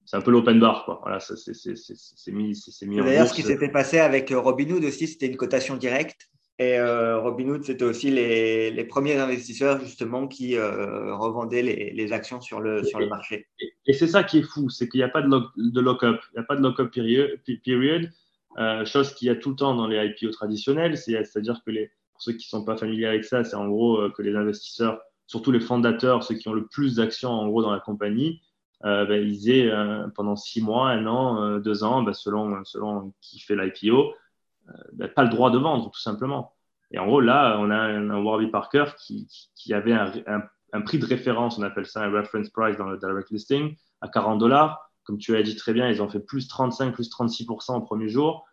c'est 0.05 0.17
un 0.17 0.21
peu 0.21 0.31
l'open 0.31 0.61
bar, 0.61 0.85
quoi. 0.85 0.99
Voilà, 1.03 1.21
c'est 1.21 2.33
mis, 2.33 2.55
mis 2.83 2.97
D'ailleurs, 2.97 3.29
ce 3.29 3.35
qui 3.35 3.43
s'était 3.43 3.71
passé 3.71 3.99
avec 3.99 4.31
Robinhood 4.31 4.85
aussi, 4.85 5.07
c'était 5.07 5.29
une 5.29 5.37
cotation 5.37 5.77
directe. 5.77 6.29
Et 6.59 6.81
Robinhood, 6.81 7.65
c'était 7.65 7.85
aussi 7.85 8.11
les, 8.11 8.85
premiers 8.85 9.17
investisseurs 9.17 9.81
justement 9.81 10.27
qui 10.27 10.59
revendaient 10.59 11.63
les, 11.63 12.13
actions 12.13 12.41
sur 12.41 12.61
le, 12.61 12.83
sur 12.85 12.99
le 12.99 13.09
marché. 13.09 13.47
Et 13.87 13.93
c'est 13.93 14.07
ça 14.07 14.23
qui 14.23 14.39
est 14.39 14.43
fou, 14.43 14.71
c'est 14.71 14.89
qu'il 14.89 14.99
n'y 14.99 15.05
a 15.05 15.09
pas 15.09 15.23
de, 15.23 15.81
lock-up. 15.81 16.21
Il 16.33 16.39
n'y 16.39 16.41
a 16.41 16.45
pas 16.45 16.57
de 16.57 16.63
lock-up 16.63 16.93
period, 16.93 18.11
euh, 18.59 18.85
chose 18.85 19.15
qu'il 19.15 19.29
y 19.29 19.31
a 19.31 19.37
tout 19.37 19.51
le 19.51 19.57
temps 19.57 19.75
dans 19.75 19.87
les 19.87 19.97
IPO 20.07 20.31
traditionnels. 20.31 20.97
C'est-à-dire 20.97 21.61
que 21.67 21.71
les, 21.71 21.91
pour 22.13 22.23
ceux 22.23 22.33
qui 22.33 22.47
ne 22.47 22.59
sont 22.59 22.65
pas 22.65 22.77
familiers 22.77 23.07
avec 23.07 23.25
ça, 23.25 23.43
c'est 23.45 23.57
en 23.57 23.69
gros 23.69 23.99
euh, 23.99 24.11
que 24.11 24.23
les 24.23 24.37
investisseurs, 24.37 25.01
surtout 25.26 25.52
les 25.52 25.61
fondateurs, 25.61 26.23
ceux 26.25 26.35
qui 26.35 26.49
ont 26.49 26.55
le 26.55 26.67
plus 26.67 26.97
d'actions 26.97 27.31
en 27.31 27.49
gros 27.49 27.62
dans 27.62 27.73
la 27.73 27.81
compagnie, 27.81 28.43
euh, 28.85 29.07
ben, 29.07 29.23
ils 29.23 29.50
aient 29.50 29.73
pendant 30.14 30.37
six 30.37 30.61
mois, 30.61 30.91
un 30.91 31.07
an, 31.07 31.59
deux 31.59 31.85
ans, 31.85 32.02
ben, 32.02 32.12
selon, 32.12 32.64
selon 32.64 33.12
qui 33.21 33.38
fait 33.41 33.57
l'IPO, 33.57 34.12
ben, 34.93 35.09
pas 35.09 35.23
le 35.23 35.31
droit 35.31 35.50
de 35.50 35.59
vendre 35.59 35.91
tout 35.91 36.00
simplement. 36.00 36.55
Et 36.91 36.99
en 36.99 37.07
gros, 37.07 37.21
là, 37.21 37.57
on 37.59 37.71
a 37.71 37.76
un, 37.76 38.23
Warby 38.23 38.49
Parker 38.49 38.85
qui, 38.99 39.73
avait 39.73 39.93
un, 39.93 40.12
un 40.26 40.43
un 40.73 40.81
prix 40.81 40.99
de 40.99 41.07
référence, 41.07 41.59
on 41.59 41.62
appelle 41.62 41.87
ça 41.87 42.02
un 42.02 42.11
reference 42.11 42.49
price 42.49 42.76
dans 42.76 42.88
le 42.88 42.99
direct 42.99 43.31
listing, 43.31 43.76
à 44.00 44.09
40 44.09 44.38
dollars. 44.38 44.91
Comme 45.05 45.19
tu 45.19 45.37
as 45.37 45.43
dit 45.43 45.57
très 45.57 45.73
bien, 45.73 45.88
ils 45.88 46.00
ont 46.00 46.09
fait 46.09 46.21
plus 46.21 46.49
35, 46.49 46.95
plus 46.95 47.11
36% 47.11 47.76
au 47.76 47.81
premier 47.83 48.09
jour. 48.09 48.47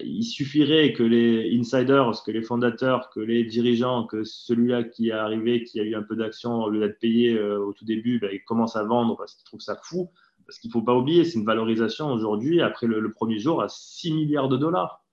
Il 0.00 0.24
suffirait 0.24 0.92
que 0.92 1.02
les 1.02 1.56
insiders, 1.58 2.12
que 2.24 2.30
les 2.30 2.42
fondateurs, 2.42 3.08
que 3.10 3.20
les 3.20 3.44
dirigeants, 3.44 4.06
que 4.06 4.22
celui-là 4.22 4.84
qui 4.84 5.08
est 5.08 5.12
arrivé, 5.12 5.64
qui 5.64 5.80
a 5.80 5.82
eu 5.82 5.94
un 5.94 6.02
peu 6.02 6.14
d'action 6.14 6.62
au 6.62 6.68
lieu 6.68 6.80
d'être 6.80 6.98
payé 6.98 7.34
euh, 7.34 7.58
au 7.58 7.72
tout 7.72 7.86
début, 7.86 8.18
ben, 8.18 8.30
il 8.32 8.44
commence 8.44 8.76
à 8.76 8.84
vendre 8.84 9.16
parce 9.16 9.34
qu'il 9.34 9.44
trouve 9.44 9.60
ça 9.60 9.76
fou. 9.82 10.10
Parce 10.46 10.58
qu'il 10.58 10.68
ne 10.68 10.72
faut 10.72 10.82
pas 10.82 10.94
oublier, 10.94 11.24
c'est 11.24 11.38
une 11.38 11.44
valorisation 11.44 12.10
aujourd'hui, 12.10 12.62
après 12.62 12.86
le, 12.86 13.12
premier 13.12 13.38
jour, 13.38 13.62
à 13.62 13.68
6 13.68 14.12
milliards 14.14 14.48
de 14.48 14.56
dollars. 14.56 15.04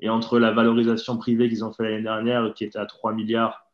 Et 0.00 0.08
entre 0.08 0.38
la 0.38 0.52
valorisation 0.52 1.18
privée 1.18 1.48
qu'ils 1.48 1.64
ont 1.64 1.72
fait 1.72 1.82
l'année 1.82 2.02
dernière, 2.02 2.54
qui 2.54 2.64
était 2.64 2.78
à 2.78 2.86
3 2.86 3.12
milliards, 3.12 3.66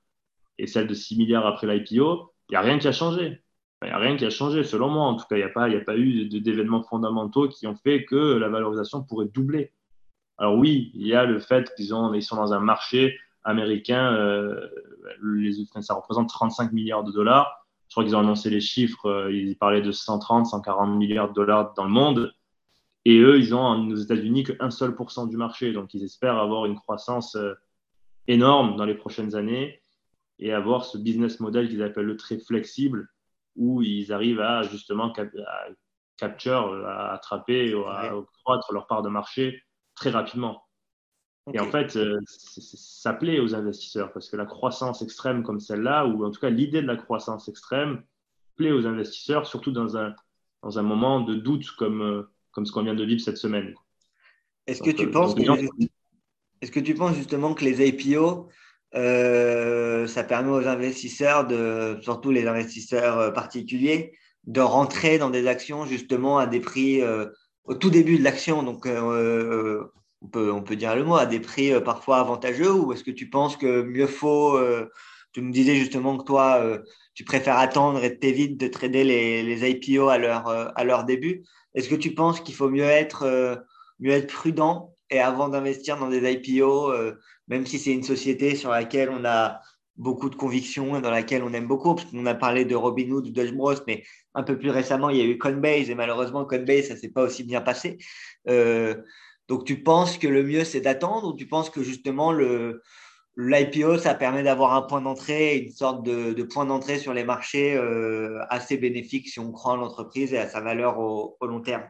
et 0.58 0.66
celle 0.66 0.88
de 0.88 0.94
6 0.94 1.16
milliards 1.16 1.46
après 1.46 1.66
l'IPO, 1.66 2.32
il 2.48 2.52
n'y 2.52 2.56
a 2.56 2.60
rien 2.60 2.78
qui 2.78 2.88
a 2.88 2.92
changé. 2.92 3.40
Il 3.82 3.86
n'y 3.86 3.92
a 3.92 3.98
rien 3.98 4.16
qui 4.16 4.24
a 4.24 4.30
changé, 4.30 4.64
selon 4.64 4.88
moi. 4.88 5.04
En 5.04 5.14
tout 5.14 5.26
cas, 5.28 5.36
il 5.36 5.40
n'y 5.40 5.44
a, 5.44 5.48
pas, 5.48 5.66
a 5.66 5.80
pas 5.80 5.96
eu 5.96 6.26
d'événements 6.26 6.82
fondamentaux 6.82 7.48
qui 7.48 7.66
ont 7.66 7.76
fait 7.76 8.04
que 8.04 8.16
la 8.16 8.48
valorisation 8.48 9.02
pourrait 9.04 9.26
doubler. 9.26 9.72
Alors 10.38 10.56
oui, 10.56 10.90
il 10.94 11.06
y 11.06 11.14
a 11.14 11.24
le 11.24 11.38
fait 11.38 11.72
qu'ils 11.74 11.86
ils 11.86 12.22
sont 12.22 12.36
dans 12.36 12.52
un 12.52 12.60
marché 12.60 13.18
américain, 13.46 14.12
euh, 14.12 14.68
les, 15.22 15.52
ça 15.80 15.94
représente 15.94 16.28
35 16.28 16.72
milliards 16.72 17.04
de 17.04 17.12
dollars. 17.12 17.66
Je 17.88 17.94
crois 17.94 18.04
qu'ils 18.04 18.16
ont 18.16 18.20
annoncé 18.20 18.50
les 18.50 18.60
chiffres, 18.60 19.06
euh, 19.06 19.32
ils 19.32 19.56
parlaient 19.56 19.80
de 19.82 19.92
130, 19.92 20.46
140 20.46 20.98
milliards 20.98 21.28
de 21.28 21.34
dollars 21.34 21.72
dans 21.74 21.84
le 21.84 21.90
monde. 21.90 22.34
Et 23.04 23.20
eux, 23.20 23.38
ils 23.38 23.54
ont 23.54 23.88
aux 23.88 23.94
États-Unis 23.94 24.42
qu'un 24.42 24.70
seul 24.70 24.96
pourcent 24.96 25.26
du 25.26 25.36
marché. 25.36 25.72
Donc, 25.72 25.94
ils 25.94 26.02
espèrent 26.02 26.38
avoir 26.38 26.66
une 26.66 26.74
croissance 26.74 27.36
euh, 27.36 27.54
énorme 28.26 28.74
dans 28.76 28.84
les 28.84 28.96
prochaines 28.96 29.36
années 29.36 29.80
et 30.40 30.52
avoir 30.52 30.84
ce 30.84 30.98
business 30.98 31.38
model 31.38 31.68
qu'ils 31.68 31.84
appellent 31.84 32.04
le 32.04 32.16
très 32.16 32.38
flexible, 32.38 33.08
où 33.54 33.80
ils 33.80 34.12
arrivent 34.12 34.40
à 34.40 34.64
justement 34.64 35.12
à 35.12 35.26
capture, 36.18 36.84
à 36.84 37.14
attraper, 37.14 37.72
à 37.88 38.12
croître 38.42 38.72
leur 38.72 38.88
part 38.88 39.02
de 39.02 39.08
marché 39.08 39.62
très 39.96 40.10
rapidement. 40.10 40.62
Et 41.52 41.60
en 41.60 41.70
fait, 41.70 41.96
euh, 41.96 42.18
ça 42.26 43.12
plaît 43.12 43.38
aux 43.38 43.54
investisseurs 43.54 44.12
parce 44.12 44.28
que 44.28 44.36
la 44.36 44.46
croissance 44.46 45.02
extrême 45.02 45.44
comme 45.44 45.60
celle-là, 45.60 46.06
ou 46.06 46.24
en 46.24 46.30
tout 46.30 46.40
cas 46.40 46.50
l'idée 46.50 46.82
de 46.82 46.86
la 46.86 46.96
croissance 46.96 47.48
extrême, 47.48 48.02
plaît 48.56 48.72
aux 48.72 48.86
investisseurs, 48.86 49.46
surtout 49.46 49.70
dans 49.70 49.96
un, 49.96 50.14
dans 50.62 50.78
un 50.78 50.82
moment 50.82 51.20
de 51.20 51.34
doute 51.34 51.70
comme, 51.78 52.02
euh, 52.02 52.22
comme 52.50 52.66
ce 52.66 52.72
qu'on 52.72 52.82
vient 52.82 52.94
de 52.94 53.04
vivre 53.04 53.20
cette 53.20 53.36
semaine. 53.36 53.74
Est-ce 54.66 54.82
que, 54.82 54.90
tu 54.90 55.06
euh, 55.06 55.10
penses 55.10 55.34
que 55.36 55.42
est-ce 56.62 56.72
que 56.72 56.80
tu 56.80 56.94
penses 56.94 57.14
justement 57.14 57.54
que 57.54 57.64
les 57.64 57.86
IPO 57.86 58.48
euh, 58.94 60.06
ça 60.06 60.24
permet 60.24 60.50
aux 60.50 60.66
investisseurs, 60.66 61.46
de, 61.46 61.98
surtout 62.00 62.32
les 62.32 62.48
investisseurs 62.48 63.32
particuliers, 63.32 64.12
de 64.44 64.60
rentrer 64.60 65.18
dans 65.18 65.30
des 65.30 65.46
actions 65.46 65.84
justement 65.86 66.38
à 66.38 66.46
des 66.46 66.60
prix 66.60 67.02
au 67.66 67.74
tout 67.74 67.90
début 67.90 68.18
de 68.18 68.24
l'action. 68.24 68.62
Donc, 68.62 68.86
on, 68.86 70.28
peut, 70.30 70.52
on 70.52 70.62
peut 70.62 70.76
dire 70.76 70.96
le 70.96 71.04
mot, 71.04 71.16
à 71.16 71.26
des 71.26 71.40
prix 71.40 71.72
parfois 71.82 72.18
avantageux 72.18 72.72
ou 72.72 72.92
est-ce 72.92 73.04
que 73.04 73.10
tu 73.10 73.28
penses 73.28 73.56
que 73.56 73.82
mieux 73.82 74.06
faut 74.06 74.58
Tu 75.32 75.42
nous 75.42 75.52
disais 75.52 75.76
justement 75.76 76.16
que 76.16 76.24
toi, 76.24 76.80
tu 77.14 77.24
préfères 77.24 77.58
attendre 77.58 78.02
et 78.02 78.18
t'évites 78.18 78.58
de 78.58 78.68
trader 78.68 79.04
les, 79.04 79.42
les, 79.42 79.70
IPO 79.70 80.08
à 80.08 80.18
leur, 80.18 80.48
à 80.48 80.84
leur 80.84 81.04
début? 81.04 81.44
Est-ce 81.74 81.88
que 81.88 81.94
tu 81.94 82.14
penses 82.14 82.40
qu'il 82.40 82.54
faut 82.54 82.70
mieux 82.70 82.84
être, 82.84 83.64
mieux 84.00 84.12
être 84.12 84.32
prudent 84.32 84.94
et 85.10 85.20
avant 85.20 85.48
d'investir 85.48 85.98
dans 85.98 86.08
des 86.08 86.32
IPO, 86.32 86.92
même 87.48 87.66
si 87.66 87.78
c'est 87.78 87.92
une 87.92 88.02
société 88.02 88.56
sur 88.56 88.70
laquelle 88.70 89.10
on 89.10 89.24
a 89.24 89.60
beaucoup 89.96 90.28
de 90.28 90.34
convictions 90.34 90.96
et 90.96 91.00
dans 91.00 91.10
laquelle 91.10 91.42
on 91.42 91.52
aime 91.52 91.66
beaucoup, 91.66 91.94
parce 91.94 92.10
qu'on 92.10 92.26
a 92.26 92.34
parlé 92.34 92.64
de 92.64 92.74
Robinhood, 92.74 93.24
de 93.24 93.30
Dodge 93.30 93.52
Bros, 93.52 93.74
mais 93.86 94.04
un 94.36 94.42
peu 94.42 94.58
plus 94.58 94.70
récemment, 94.70 95.08
il 95.08 95.16
y 95.16 95.22
a 95.22 95.24
eu 95.24 95.38
Coinbase, 95.38 95.88
et 95.88 95.94
malheureusement, 95.94 96.44
Coinbase, 96.44 96.88
ça 96.88 96.96
s'est 96.96 97.10
pas 97.10 97.22
aussi 97.22 97.42
bien 97.42 97.62
passé. 97.62 97.96
Euh, 98.48 98.94
donc, 99.48 99.64
tu 99.64 99.82
penses 99.82 100.18
que 100.18 100.28
le 100.28 100.42
mieux, 100.42 100.64
c'est 100.64 100.82
d'attendre, 100.82 101.28
ou 101.28 101.34
tu 101.34 101.46
penses 101.46 101.70
que 101.70 101.82
justement, 101.82 102.32
l'IPO, 103.36 103.96
ça 103.96 104.14
permet 104.14 104.42
d'avoir 104.42 104.74
un 104.74 104.82
point 104.82 105.00
d'entrée, 105.00 105.56
une 105.56 105.72
sorte 105.72 106.04
de, 106.04 106.42
point 106.42 106.66
d'entrée 106.66 106.98
sur 106.98 107.14
les 107.14 107.24
marchés 107.24 107.74
euh, 107.76 108.38
assez 108.50 108.76
bénéfique 108.76 109.26
si 109.26 109.40
on 109.40 109.52
croit 109.52 109.72
en 109.72 109.76
l'entreprise 109.76 110.34
et 110.34 110.38
à 110.38 110.48
sa 110.48 110.60
valeur 110.60 110.98
au, 110.98 111.38
long 111.40 111.62
terme? 111.62 111.88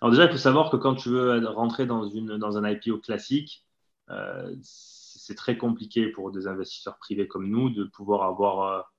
Alors 0.00 0.10
déjà, 0.10 0.24
il 0.24 0.32
faut 0.32 0.36
savoir 0.36 0.70
que 0.70 0.76
quand 0.76 0.96
tu 0.96 1.10
veux 1.10 1.46
rentrer 1.46 1.86
dans, 1.86 2.08
une, 2.08 2.38
dans 2.38 2.58
un 2.58 2.68
IPO 2.68 2.98
classique, 2.98 3.64
euh, 4.10 4.52
c'est 4.62 5.36
très 5.36 5.56
compliqué 5.56 6.08
pour 6.08 6.32
des 6.32 6.48
investisseurs 6.48 6.98
privés 6.98 7.28
comme 7.28 7.48
nous 7.48 7.70
de 7.70 7.84
pouvoir 7.84 8.24
avoir, 8.24 8.92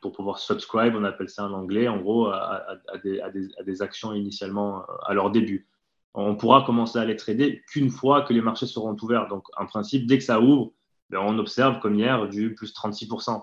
pour 0.00 0.12
pouvoir 0.12 0.38
subscribe, 0.38 0.94
on 0.96 1.04
appelle 1.04 1.28
ça 1.28 1.46
en 1.46 1.52
anglais, 1.52 1.88
en 1.88 1.98
gros, 1.98 2.28
à, 2.28 2.78
des, 3.04 3.82
actions 3.82 4.12
initialement 4.14 4.84
à 5.04 5.14
leur 5.14 5.30
début. 5.30 5.68
On 6.14 6.34
pourra 6.34 6.64
commencer 6.64 6.98
à 6.98 7.04
les 7.04 7.16
trader 7.16 7.62
qu'une 7.68 7.90
fois 7.90 8.22
que 8.22 8.32
les 8.32 8.40
marchés 8.40 8.66
seront 8.66 8.96
ouverts. 9.02 9.28
Donc, 9.28 9.44
en 9.56 9.66
principe, 9.66 10.06
dès 10.06 10.18
que 10.18 10.24
ça 10.24 10.40
ouvre, 10.40 10.72
ben, 11.08 11.20
on 11.20 11.38
observe 11.38 11.78
comme 11.80 11.94
hier 11.94 12.28
du 12.28 12.54
plus 12.54 12.72
36%. 12.72 13.42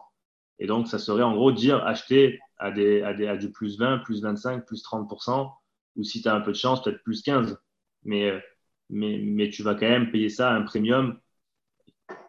Et 0.60 0.68
donc, 0.68 0.88
ça 0.88 1.00
serait 1.00 1.24
en 1.24 1.36
gros 1.36 1.52
dire 1.52 1.86
acheter 1.86 2.40
à, 2.58 2.72
des, 2.72 3.02
à, 3.04 3.38
du 3.38 3.52
plus 3.52 3.80
20%, 3.80 4.04
plus 4.04 4.24
25%, 4.24 4.66
plus 4.66 4.84
30%, 4.84 5.52
ou 5.96 6.04
si 6.04 6.22
tu 6.22 6.28
as 6.28 6.36
un 6.36 6.42
peu 6.42 6.52
de 6.52 6.58
chance, 6.58 6.84
peut-être 6.84 7.04
plus 7.04 7.22
15. 7.22 7.58
Mais 8.04 8.42
mais, 8.90 9.50
tu 9.50 9.64
vas 9.64 9.76
quand 9.76 9.90
même 9.90 10.12
payer 10.12 10.30
ça 10.30 10.52
à 10.52 10.54
un 10.54 10.64
premium 10.64 11.20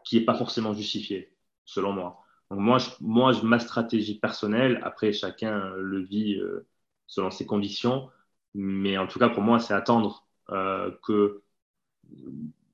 qui 0.04 0.18
n'est 0.18 0.24
pas 0.24 0.34
forcément 0.34 0.74
justifié, 0.74 1.36
selon 1.64 1.92
moi. 1.92 2.20
Moi, 2.50 2.78
je, 2.78 3.44
ma 3.44 3.58
stratégie 3.58 4.18
personnelle, 4.18 4.80
après 4.82 5.12
chacun 5.12 5.70
le 5.76 6.00
vit 6.00 6.34
euh, 6.36 6.66
selon 7.06 7.30
ses 7.30 7.46
conditions, 7.46 8.08
mais 8.54 8.96
en 8.98 9.06
tout 9.06 9.18
cas 9.18 9.28
pour 9.28 9.42
moi, 9.42 9.58
c'est 9.58 9.74
attendre 9.74 10.26
euh, 10.50 10.90
que, 11.04 11.42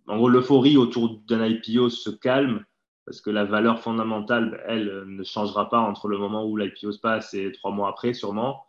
en 0.06 0.16
gros, 0.16 0.28
l'euphorie 0.28 0.76
autour 0.76 1.18
d'un 1.26 1.44
IPO 1.46 1.90
se 1.90 2.10
calme, 2.10 2.64
parce 3.04 3.20
que 3.20 3.30
la 3.30 3.44
valeur 3.44 3.80
fondamentale, 3.80 4.62
elle, 4.66 5.04
ne 5.06 5.24
changera 5.24 5.68
pas 5.68 5.80
entre 5.80 6.08
le 6.08 6.18
moment 6.18 6.44
où 6.46 6.56
l'IPO 6.56 6.92
se 6.92 7.00
passe 7.00 7.34
et 7.34 7.52
trois 7.52 7.70
mois 7.72 7.88
après, 7.90 8.14
sûrement 8.14 8.64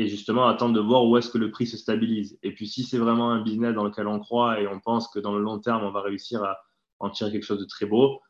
et 0.00 0.08
justement 0.08 0.48
attendre 0.48 0.74
de 0.74 0.80
voir 0.80 1.04
où 1.04 1.18
est-ce 1.18 1.28
que 1.28 1.36
le 1.36 1.50
prix 1.50 1.66
se 1.66 1.76
stabilise. 1.76 2.38
Et 2.42 2.54
puis 2.54 2.66
si 2.66 2.84
c'est 2.84 2.96
vraiment 2.96 3.32
un 3.32 3.42
business 3.42 3.74
dans 3.74 3.84
lequel 3.84 4.06
on 4.06 4.18
croit 4.18 4.58
et 4.60 4.66
on 4.66 4.80
pense 4.80 5.08
que 5.08 5.18
dans 5.18 5.34
le 5.34 5.42
long 5.42 5.58
terme, 5.58 5.84
on 5.84 5.90
va 5.90 6.00
réussir 6.00 6.42
à 6.42 6.56
en 7.00 7.10
tirer 7.10 7.30
quelque 7.32 7.44
chose 7.44 7.60
de 7.60 7.66
très 7.66 7.84
beau, 7.84 8.20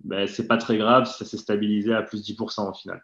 ben, 0.00 0.26
c'est 0.26 0.46
pas 0.46 0.58
très 0.58 0.78
grave 0.78 1.06
si 1.06 1.18
ça 1.18 1.24
s'est 1.24 1.38
stabilisé 1.38 1.92
à 1.94 2.02
plus 2.02 2.22
10% 2.22 2.70
au 2.70 2.74
final 2.74 3.02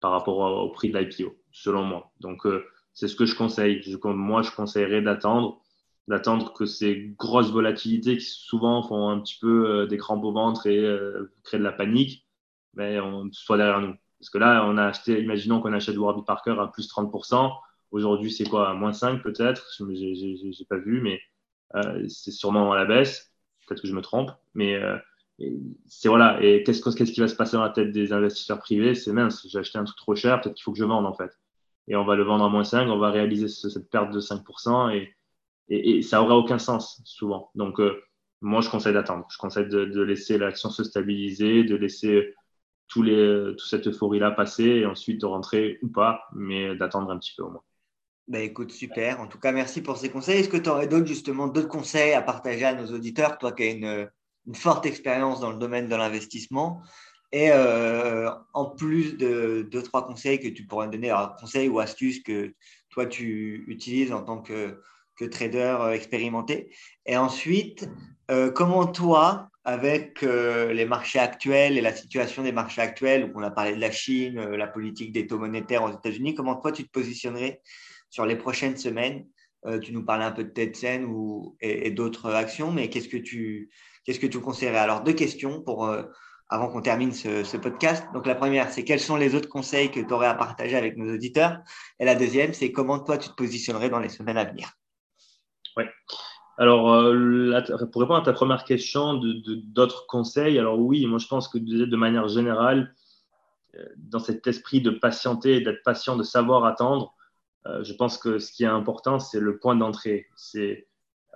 par 0.00 0.10
rapport 0.10 0.38
au, 0.38 0.68
prix 0.70 0.90
de 0.90 0.98
l'IPO, 0.98 1.34
selon 1.52 1.84
moi. 1.84 2.12
Donc, 2.20 2.44
euh, 2.44 2.66
c'est 2.92 3.08
ce 3.08 3.16
que 3.16 3.24
je 3.24 3.36
conseille. 3.36 3.80
moi, 4.04 4.42
je 4.42 4.50
conseillerais 4.50 5.00
d'attendre, 5.00 5.62
d'attendre 6.08 6.52
que 6.52 6.66
ces 6.66 7.14
grosses 7.16 7.50
volatilités 7.50 8.18
qui 8.18 8.26
souvent 8.26 8.82
font 8.82 9.08
un 9.08 9.20
petit 9.20 9.38
peu 9.40 9.70
euh, 9.70 9.86
des 9.86 9.96
crampes 9.96 10.24
au 10.24 10.32
ventre 10.32 10.66
et 10.66 10.78
euh, 10.78 11.32
créent 11.44 11.58
de 11.58 11.62
la 11.62 11.72
panique, 11.72 12.26
mais 12.74 13.00
on 13.00 13.30
soit 13.32 13.56
derrière 13.56 13.80
nous. 13.80 13.94
Parce 14.18 14.30
que 14.30 14.38
là, 14.38 14.64
on 14.66 14.76
a 14.76 14.86
acheté, 14.86 15.20
imaginons 15.20 15.60
qu'on 15.60 15.72
achète 15.72 15.96
Warby 15.96 16.22
Parker 16.26 16.56
à 16.58 16.66
plus 16.66 16.88
30%. 16.88 17.52
Aujourd'hui, 17.92 18.30
c'est 18.32 18.48
quoi? 18.48 18.70
À 18.70 18.74
moins 18.74 18.92
5 18.92 19.22
peut-être? 19.22 19.68
Je 19.78 19.84
n'ai 19.84 20.66
pas 20.68 20.78
vu, 20.78 21.00
mais 21.00 21.20
euh, 21.76 22.06
c'est 22.08 22.30
sûrement 22.30 22.72
à 22.72 22.76
la 22.76 22.84
baisse. 22.84 23.32
Peut-être 23.66 23.82
que 23.82 23.88
je 23.88 23.94
me 23.94 24.00
trompe. 24.00 24.30
Mais 24.54 24.80
c'est 25.86 26.08
voilà. 26.08 26.42
Et 26.42 26.62
qu'est-ce, 26.62 26.80
qui 26.80 27.20
va 27.20 27.28
se 27.28 27.36
passer 27.36 27.56
dans 27.56 27.62
la 27.62 27.70
tête 27.70 27.92
des 27.92 28.12
investisseurs 28.12 28.58
privés? 28.58 28.94
C'est 28.94 29.12
mince, 29.12 29.46
j'ai 29.48 29.58
acheté 29.58 29.78
un 29.78 29.84
truc 29.84 29.96
trop 29.96 30.14
cher, 30.14 30.40
peut-être 30.40 30.54
qu'il 30.54 30.62
faut 30.64 30.72
que 30.72 30.78
je 30.78 30.84
vende 30.84 31.06
en 31.06 31.14
fait 31.14 31.32
et 31.88 31.96
on 31.96 32.04
va 32.04 32.14
le 32.16 32.22
vendre 32.22 32.44
à 32.44 32.48
moins 32.48 32.64
5, 32.64 32.88
on 32.88 32.98
va 32.98 33.10
réaliser 33.10 33.48
cette 33.48 33.90
perte 33.90 34.10
de 34.10 34.20
5% 34.20 34.94
et, 34.94 35.14
ça 36.02 36.18
n'aura 36.18 36.36
aucun 36.36 36.58
sens 36.58 37.00
souvent. 37.04 37.50
Donc, 37.54 37.80
euh, 37.80 38.02
moi, 38.42 38.60
je 38.60 38.68
conseille 38.68 38.92
d'attendre. 38.92 39.26
Je 39.30 39.38
conseille 39.38 39.68
de, 39.68 40.02
laisser 40.02 40.36
l'action 40.36 40.68
se 40.68 40.84
stabiliser, 40.84 41.64
de 41.64 41.76
laisser 41.76 42.34
tous 42.88 43.02
les, 43.02 43.54
toute 43.56 43.68
cette 43.68 43.86
euphorie-là 43.86 44.32
passer 44.32 44.64
et 44.64 44.86
ensuite 44.86 45.20
de 45.20 45.26
rentrer 45.26 45.78
ou 45.80 45.88
pas, 45.88 46.24
mais 46.34 46.76
d'attendre 46.76 47.10
un 47.10 47.18
petit 47.18 47.32
peu 47.34 47.44
au 47.44 47.50
moins. 47.50 47.62
Bah 48.28 48.40
écoute, 48.40 48.70
super. 48.70 49.20
En 49.20 49.28
tout 49.28 49.38
cas, 49.38 49.52
merci 49.52 49.82
pour 49.82 49.96
ces 49.96 50.10
conseils. 50.10 50.40
Est-ce 50.40 50.48
que 50.50 50.58
tu 50.58 50.68
aurais 50.68 50.88
justement, 51.06 51.48
d'autres 51.48 51.68
conseils 51.68 52.12
à 52.12 52.20
partager 52.20 52.66
à 52.66 52.74
nos 52.74 52.92
auditeurs, 52.92 53.38
toi 53.38 53.52
qui 53.52 53.62
as 53.62 53.70
une, 53.70 54.10
une 54.46 54.54
forte 54.54 54.86
expérience 54.86 55.40
dans 55.40 55.50
le 55.50 55.58
domaine 55.58 55.88
de 55.88 55.96
l'investissement 55.96 56.82
et 57.32 57.50
euh, 57.50 58.30
en 58.52 58.66
plus 58.66 59.16
de 59.16 59.66
deux, 59.70 59.82
trois 59.82 60.06
conseils 60.06 60.38
que 60.38 60.48
tu 60.48 60.66
pourrais 60.66 60.88
donner, 60.88 61.10
alors 61.10 61.34
conseils 61.36 61.68
ou 61.68 61.80
astuces 61.80 62.22
que 62.22 62.54
toi 62.90 63.06
tu 63.06 63.64
utilises 63.66 64.12
en 64.12 64.22
tant 64.22 64.40
que, 64.40 64.78
trader 65.30 65.76
euh, 65.80 65.92
expérimenté. 65.92 66.74
Et 67.06 67.16
ensuite, 67.16 67.88
euh, 68.32 68.50
comment 68.50 68.86
toi, 68.86 69.48
avec 69.64 70.22
les 70.22 70.84
marchés 70.84 71.20
actuels 71.20 71.78
et 71.78 71.80
la 71.80 71.94
situation 71.94 72.42
des 72.42 72.50
marchés 72.50 72.80
actuels, 72.80 73.30
où 73.32 73.38
on 73.38 73.42
a 73.44 73.50
parlé 73.52 73.76
de 73.76 73.80
la 73.80 73.92
Chine, 73.92 74.40
la 74.40 74.66
politique 74.66 75.12
des 75.12 75.28
taux 75.28 75.38
monétaires 75.38 75.84
aux 75.84 75.92
États-Unis, 75.92 76.34
comment 76.34 76.56
toi 76.56 76.72
tu 76.72 76.82
te 76.84 76.90
positionnerais 76.90 77.62
sur 78.10 78.26
les 78.26 78.34
prochaines 78.34 78.76
semaines? 78.76 79.24
Tu 79.80 79.92
nous 79.92 80.04
parlais 80.04 80.24
un 80.24 80.32
peu 80.32 80.42
de 80.42 80.48
Tetsen 80.48 81.04
ou, 81.04 81.56
et 81.60 81.92
d'autres 81.92 82.34
actions, 82.34 82.72
mais 82.72 82.90
qu'est-ce 82.90 83.08
que 83.08 83.16
tu 83.16 83.70
qu'est-ce 84.04 84.20
que 84.20 84.26
tu 84.26 84.40
conseillerais? 84.40 84.78
Alors 84.78 85.02
deux 85.02 85.12
questions 85.12 85.62
pour 85.62 85.88
avant 86.52 86.68
qu'on 86.68 86.82
termine 86.82 87.12
ce, 87.12 87.56
podcast. 87.56 88.04
Donc 88.12 88.26
la 88.26 88.34
première, 88.34 88.70
c'est 88.70 88.84
quels 88.84 89.00
sont 89.00 89.16
les 89.16 89.34
autres 89.34 89.48
conseils 89.48 89.90
que 89.90 90.00
tu 90.00 90.12
aurais 90.12 90.26
à 90.26 90.34
partager 90.34 90.76
avec 90.76 90.98
nos 90.98 91.14
auditeurs? 91.14 91.58
Et 91.98 92.04
la 92.04 92.14
deuxième, 92.14 92.52
c'est 92.52 92.72
comment 92.72 92.98
toi 92.98 93.16
tu 93.16 93.30
te 93.30 93.34
positionnerais 93.34 93.88
dans 93.88 93.98
les 93.98 94.10
semaines 94.10 94.36
à 94.36 94.44
venir? 94.44 94.68
Oui. 95.78 95.84
Alors, 96.58 96.92
euh, 96.92 97.58
pour 97.90 98.02
répondre 98.02 98.20
à 98.20 98.24
ta 98.24 98.34
première 98.34 98.64
question 98.64 99.14
d'autres 99.14 100.02
de, 100.02 100.06
conseils, 100.06 100.58
alors 100.58 100.78
oui, 100.78 101.06
moi 101.06 101.18
je 101.18 101.26
pense 101.26 101.48
que 101.48 101.56
de, 101.56 101.96
manière 101.96 102.28
générale, 102.28 102.94
euh, 103.74 103.86
dans 103.96 104.18
cet 104.18 104.46
esprit 104.46 104.82
de 104.82 104.90
patienter, 104.90 105.62
d'être 105.62 105.82
patient, 105.82 106.16
de 106.16 106.22
savoir 106.22 106.66
attendre, 106.66 107.14
euh, 107.66 107.82
je 107.82 107.94
pense 107.94 108.18
que 108.18 108.38
ce 108.38 108.52
qui 108.52 108.64
est 108.64 108.66
important, 108.66 109.18
c'est 109.18 109.40
le 109.40 109.58
point 109.58 109.74
d'entrée. 109.74 110.26
C'est 110.36 110.86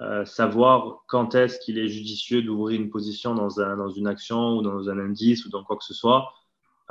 euh, 0.03 0.25
savoir 0.27 1.05
quand 1.07 1.35
est-ce 1.35 1.59
qu'il 1.59 1.79
est 1.79 1.89
judicieux 1.89 2.43
d'ouvrir 2.43 2.81
une 2.81 2.91
position 2.91 3.35
dans, 3.35 3.61
un, 3.61 3.77
dans, 3.77 3.89
une 3.89 4.07
action 4.07 4.59
ou 4.59 4.63
dans 4.63 4.91
un 4.91 4.99
indice 4.99 5.47
ou 5.47 5.51
dans 5.51 5.65
quoi 5.65 5.77
que 5.77 5.85
ce 5.85 5.95
soit, 5.95 6.33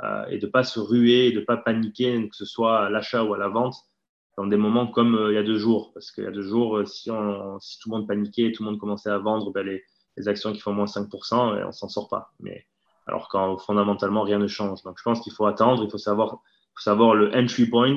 euh, 0.02 0.26
et 0.26 0.38
de 0.38 0.46
ne 0.46 0.50
pas 0.50 0.64
se 0.64 0.80
ruer, 0.80 1.30
de 1.32 1.40
ne 1.40 1.44
pas 1.44 1.56
paniquer, 1.56 2.28
que 2.28 2.36
ce 2.36 2.44
soit 2.44 2.86
à 2.86 2.90
l'achat 2.90 3.22
ou 3.22 3.32
à 3.34 3.38
la 3.38 3.48
vente, 3.48 3.76
dans 4.36 4.46
des 4.46 4.56
moments 4.56 4.88
comme 4.88 5.14
euh, 5.14 5.32
il 5.32 5.36
y 5.36 5.38
a 5.38 5.44
deux 5.44 5.58
jours. 5.58 5.92
Parce 5.94 6.10
qu'il 6.10 6.24
y 6.24 6.26
a 6.26 6.32
deux 6.32 6.42
jours, 6.42 6.86
si, 6.86 7.10
on, 7.10 7.58
si, 7.60 7.78
tout 7.78 7.90
le 7.90 7.98
monde 7.98 8.08
paniquait 8.08 8.46
et 8.46 8.52
tout 8.52 8.64
le 8.64 8.70
monde 8.70 8.80
commençait 8.80 9.10
à 9.10 9.18
vendre 9.18 9.52
ben 9.52 9.64
les, 9.64 9.84
les, 10.16 10.28
actions 10.28 10.52
qui 10.52 10.60
font 10.60 10.72
moins 10.72 10.86
5%, 10.86 11.60
et 11.60 11.64
on 11.64 11.72
s'en 11.72 11.88
sort 11.88 12.08
pas. 12.08 12.32
Mais, 12.40 12.66
alors 13.06 13.28
quand 13.28 13.56
fondamentalement 13.58 14.22
rien 14.22 14.38
ne 14.38 14.48
change. 14.48 14.82
Donc 14.82 14.98
je 14.98 15.02
pense 15.04 15.20
qu'il 15.20 15.32
faut 15.32 15.46
attendre, 15.46 15.84
il 15.84 15.90
faut 15.90 15.98
savoir, 15.98 16.30
faut 16.74 16.82
savoir 16.82 17.14
le 17.14 17.34
entry 17.36 17.66
point, 17.66 17.96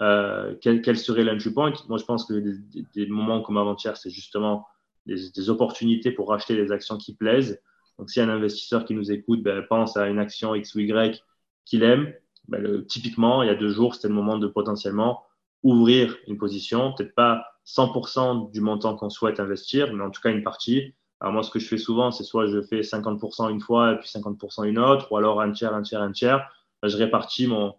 euh, 0.00 0.54
quel, 0.60 0.82
quel, 0.82 0.96
serait 0.96 1.24
l'entry 1.24 1.50
point 1.50 1.72
Moi, 1.88 1.98
je 1.98 2.04
pense 2.04 2.24
que 2.24 2.34
des, 2.34 2.86
des, 2.94 3.06
moments 3.06 3.42
comme 3.42 3.56
avant-hier, 3.56 3.96
c'est 3.96 4.10
justement 4.10 4.66
des, 5.06 5.30
des, 5.30 5.50
opportunités 5.50 6.12
pour 6.12 6.28
racheter 6.28 6.54
des 6.54 6.70
actions 6.70 6.98
qui 6.98 7.14
plaisent. 7.14 7.60
Donc, 7.98 8.10
si 8.10 8.20
un 8.20 8.28
investisseur 8.28 8.84
qui 8.84 8.94
nous 8.94 9.10
écoute 9.10 9.42
ben, 9.42 9.62
pense 9.68 9.96
à 9.96 10.06
une 10.06 10.20
action 10.20 10.54
X 10.54 10.74
ou 10.76 10.80
Y 10.80 11.22
qu'il 11.64 11.82
aime, 11.82 12.12
ben, 12.46 12.62
le, 12.62 12.86
typiquement, 12.86 13.42
il 13.42 13.48
y 13.48 13.50
a 13.50 13.56
deux 13.56 13.70
jours, 13.70 13.94
c'était 13.94 14.08
le 14.08 14.14
moment 14.14 14.38
de 14.38 14.46
potentiellement 14.46 15.24
ouvrir 15.64 16.16
une 16.28 16.38
position, 16.38 16.92
peut-être 16.92 17.14
pas 17.14 17.44
100% 17.66 18.52
du 18.52 18.60
montant 18.60 18.96
qu'on 18.96 19.10
souhaite 19.10 19.40
investir, 19.40 19.92
mais 19.92 20.04
en 20.04 20.10
tout 20.10 20.20
cas 20.20 20.30
une 20.30 20.44
partie. 20.44 20.94
Alors 21.20 21.32
moi, 21.32 21.42
ce 21.42 21.50
que 21.50 21.58
je 21.58 21.66
fais 21.66 21.78
souvent, 21.78 22.12
c'est 22.12 22.22
soit 22.22 22.46
je 22.46 22.62
fais 22.62 22.80
50% 22.80 23.50
une 23.50 23.60
fois 23.60 23.92
et 23.92 23.98
puis 23.98 24.08
50% 24.08 24.64
une 24.64 24.78
autre, 24.78 25.10
ou 25.10 25.16
alors 25.16 25.40
un 25.40 25.50
tiers, 25.50 25.74
un 25.74 25.82
tiers, 25.82 26.00
un 26.00 26.12
tiers. 26.12 26.48
Ben, 26.80 26.88
je 26.88 26.96
répartis 26.96 27.48
mon, 27.48 27.74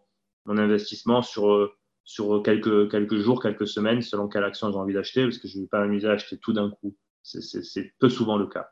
mon 0.45 0.57
investissement 0.57 1.21
sur 1.21 1.51
euh, 1.51 1.73
sur 2.09 2.41
quelques, 2.41 2.89
quelques 2.89 3.17
jours, 3.17 3.39
quelques 3.39 3.67
semaines, 3.67 4.01
selon 4.01 4.27
quelle 4.27 4.43
action 4.43 4.71
j'ai 4.71 4.79
envie 4.79 4.95
d'acheter, 4.95 5.25
parce 5.25 5.37
que 5.37 5.47
je 5.47 5.57
ne 5.57 5.61
vais 5.61 5.67
pas 5.67 5.81
m'amuser 5.81 6.07
à 6.07 6.13
acheter 6.13 6.39
tout 6.39 6.53
d'un 6.53 6.71
coup. 6.71 6.97
C'est 7.21 7.93
peu 7.99 8.09
souvent 8.09 8.35
le 8.35 8.47
cas. 8.47 8.71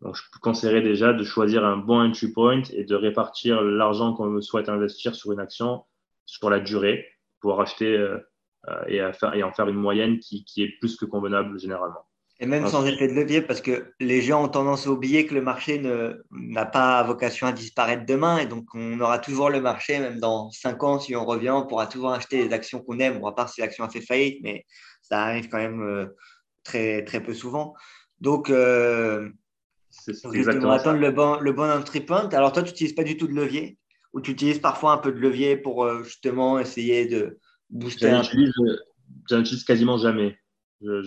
Donc, 0.00 0.16
je 0.16 0.22
conseillerais 0.40 0.80
déjà 0.80 1.12
de 1.12 1.22
choisir 1.22 1.66
un 1.66 1.76
bon 1.76 2.00
entry 2.00 2.32
point 2.32 2.62
et 2.72 2.84
de 2.84 2.94
répartir 2.94 3.60
l'argent 3.60 4.14
qu'on 4.14 4.40
souhaite 4.40 4.70
investir 4.70 5.14
sur 5.14 5.32
une 5.32 5.38
action 5.40 5.84
sur 6.24 6.48
la 6.48 6.60
durée, 6.60 7.06
pour 7.40 7.60
acheter 7.60 7.94
euh, 7.94 8.16
euh, 8.70 8.84
et, 8.86 9.02
et, 9.34 9.42
en 9.42 9.52
faire 9.52 9.68
une 9.68 9.76
moyenne 9.76 10.18
qui, 10.18 10.46
qui 10.46 10.62
est 10.62 10.78
plus 10.78 10.96
que 10.96 11.04
convenable 11.04 11.58
généralement. 11.58 12.06
Et 12.42 12.46
même 12.46 12.66
sans 12.66 12.84
effet 12.84 13.06
de 13.06 13.12
levier, 13.12 13.40
parce 13.40 13.60
que 13.60 13.92
les 14.00 14.20
gens 14.20 14.42
ont 14.42 14.48
tendance 14.48 14.88
à 14.88 14.90
oublier 14.90 15.26
que 15.26 15.34
le 15.34 15.42
marché 15.42 15.80
n'a 16.32 16.66
pas 16.66 17.00
vocation 17.04 17.46
à 17.46 17.52
disparaître 17.52 18.04
demain. 18.04 18.38
Et 18.38 18.46
donc, 18.46 18.66
on 18.74 18.98
aura 18.98 19.20
toujours 19.20 19.48
le 19.48 19.60
marché, 19.60 20.00
même 20.00 20.18
dans 20.18 20.50
cinq 20.50 20.82
ans, 20.82 20.98
si 20.98 21.14
on 21.14 21.24
revient, 21.24 21.50
on 21.50 21.64
pourra 21.68 21.86
toujours 21.86 22.10
acheter 22.10 22.42
les 22.42 22.52
actions 22.52 22.80
qu'on 22.80 22.98
aime, 22.98 23.24
à 23.24 23.30
part 23.30 23.48
si 23.48 23.60
l'action 23.60 23.84
a 23.84 23.88
fait 23.88 24.00
faillite, 24.00 24.40
mais 24.42 24.66
ça 25.02 25.22
arrive 25.22 25.48
quand 25.48 25.58
même 25.58 25.82
euh, 25.82 26.06
très, 26.64 27.04
très 27.04 27.22
peu 27.22 27.32
souvent. 27.32 27.74
Donc, 28.20 28.50
euh, 28.50 29.30
justement, 30.32 30.72
attendre 30.72 30.98
le 30.98 31.12
bon, 31.12 31.38
le 31.38 31.52
bon 31.52 31.70
entry 31.70 32.00
point. 32.00 32.28
Alors, 32.30 32.50
toi, 32.50 32.64
tu 32.64 32.70
n'utilises 32.70 32.96
pas 32.96 33.04
du 33.04 33.16
tout 33.16 33.28
de 33.28 33.34
levier? 33.34 33.78
Ou 34.14 34.20
tu 34.20 34.32
utilises 34.32 34.58
parfois 34.58 34.90
un 34.94 34.98
peu 34.98 35.12
de 35.12 35.20
levier 35.20 35.56
pour 35.56 35.84
euh, 35.84 36.02
justement 36.02 36.58
essayer 36.58 37.06
de 37.06 37.38
booster 37.70 38.20
J'utilise 39.30 39.62
quasiment 39.62 39.96
jamais. 39.96 40.36
je, 40.80 41.02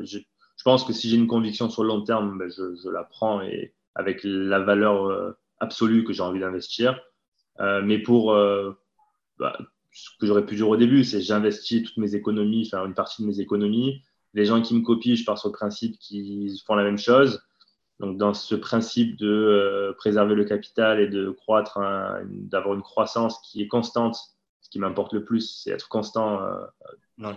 je, 0.00 0.18
je 0.58 0.64
pense 0.64 0.84
que 0.84 0.92
si 0.92 1.08
j'ai 1.08 1.16
une 1.16 1.28
conviction 1.28 1.70
sur 1.70 1.84
le 1.84 1.88
long 1.88 2.02
terme, 2.02 2.36
ben 2.36 2.50
je, 2.50 2.74
je, 2.82 2.90
la 2.90 3.04
prends 3.04 3.40
et 3.42 3.74
avec 3.94 4.20
la 4.24 4.58
valeur 4.58 5.06
euh, 5.06 5.32
absolue 5.60 6.04
que 6.04 6.12
j'ai 6.12 6.22
envie 6.22 6.40
d'investir. 6.40 7.00
Euh, 7.60 7.80
mais 7.82 7.98
pour 7.98 8.32
euh, 8.32 8.72
bah, 9.38 9.56
ce 9.92 10.10
que 10.20 10.26
j'aurais 10.26 10.44
pu 10.44 10.56
dire 10.56 10.68
au 10.68 10.76
début, 10.76 11.04
c'est 11.04 11.20
j'investis 11.20 11.84
toutes 11.84 11.96
mes 11.96 12.16
économies, 12.16 12.68
enfin 12.70 12.84
une 12.86 12.94
partie 12.94 13.22
de 13.22 13.28
mes 13.28 13.40
économies. 13.40 14.02
Les 14.34 14.44
gens 14.44 14.60
qui 14.60 14.74
me 14.74 14.82
copient, 14.82 15.14
je 15.14 15.24
pars 15.24 15.38
sur 15.38 15.48
le 15.48 15.54
principe 15.54 15.96
qu'ils 15.98 16.58
font 16.66 16.74
la 16.74 16.84
même 16.84 16.98
chose. 16.98 17.40
Donc, 18.00 18.16
dans 18.16 18.34
ce 18.34 18.54
principe 18.54 19.16
de 19.16 19.26
euh, 19.26 19.92
préserver 19.96 20.34
le 20.34 20.44
capital 20.44 21.00
et 21.00 21.08
de 21.08 21.30
croître, 21.30 21.78
d'avoir 22.26 22.74
une 22.74 22.82
croissance 22.82 23.40
qui 23.40 23.62
est 23.62 23.68
constante, 23.68 24.16
ce 24.60 24.70
qui 24.70 24.78
m'importe 24.80 25.12
le 25.14 25.24
plus, 25.24 25.62
c'est 25.62 25.70
être 25.70 25.88
constant 25.88 26.40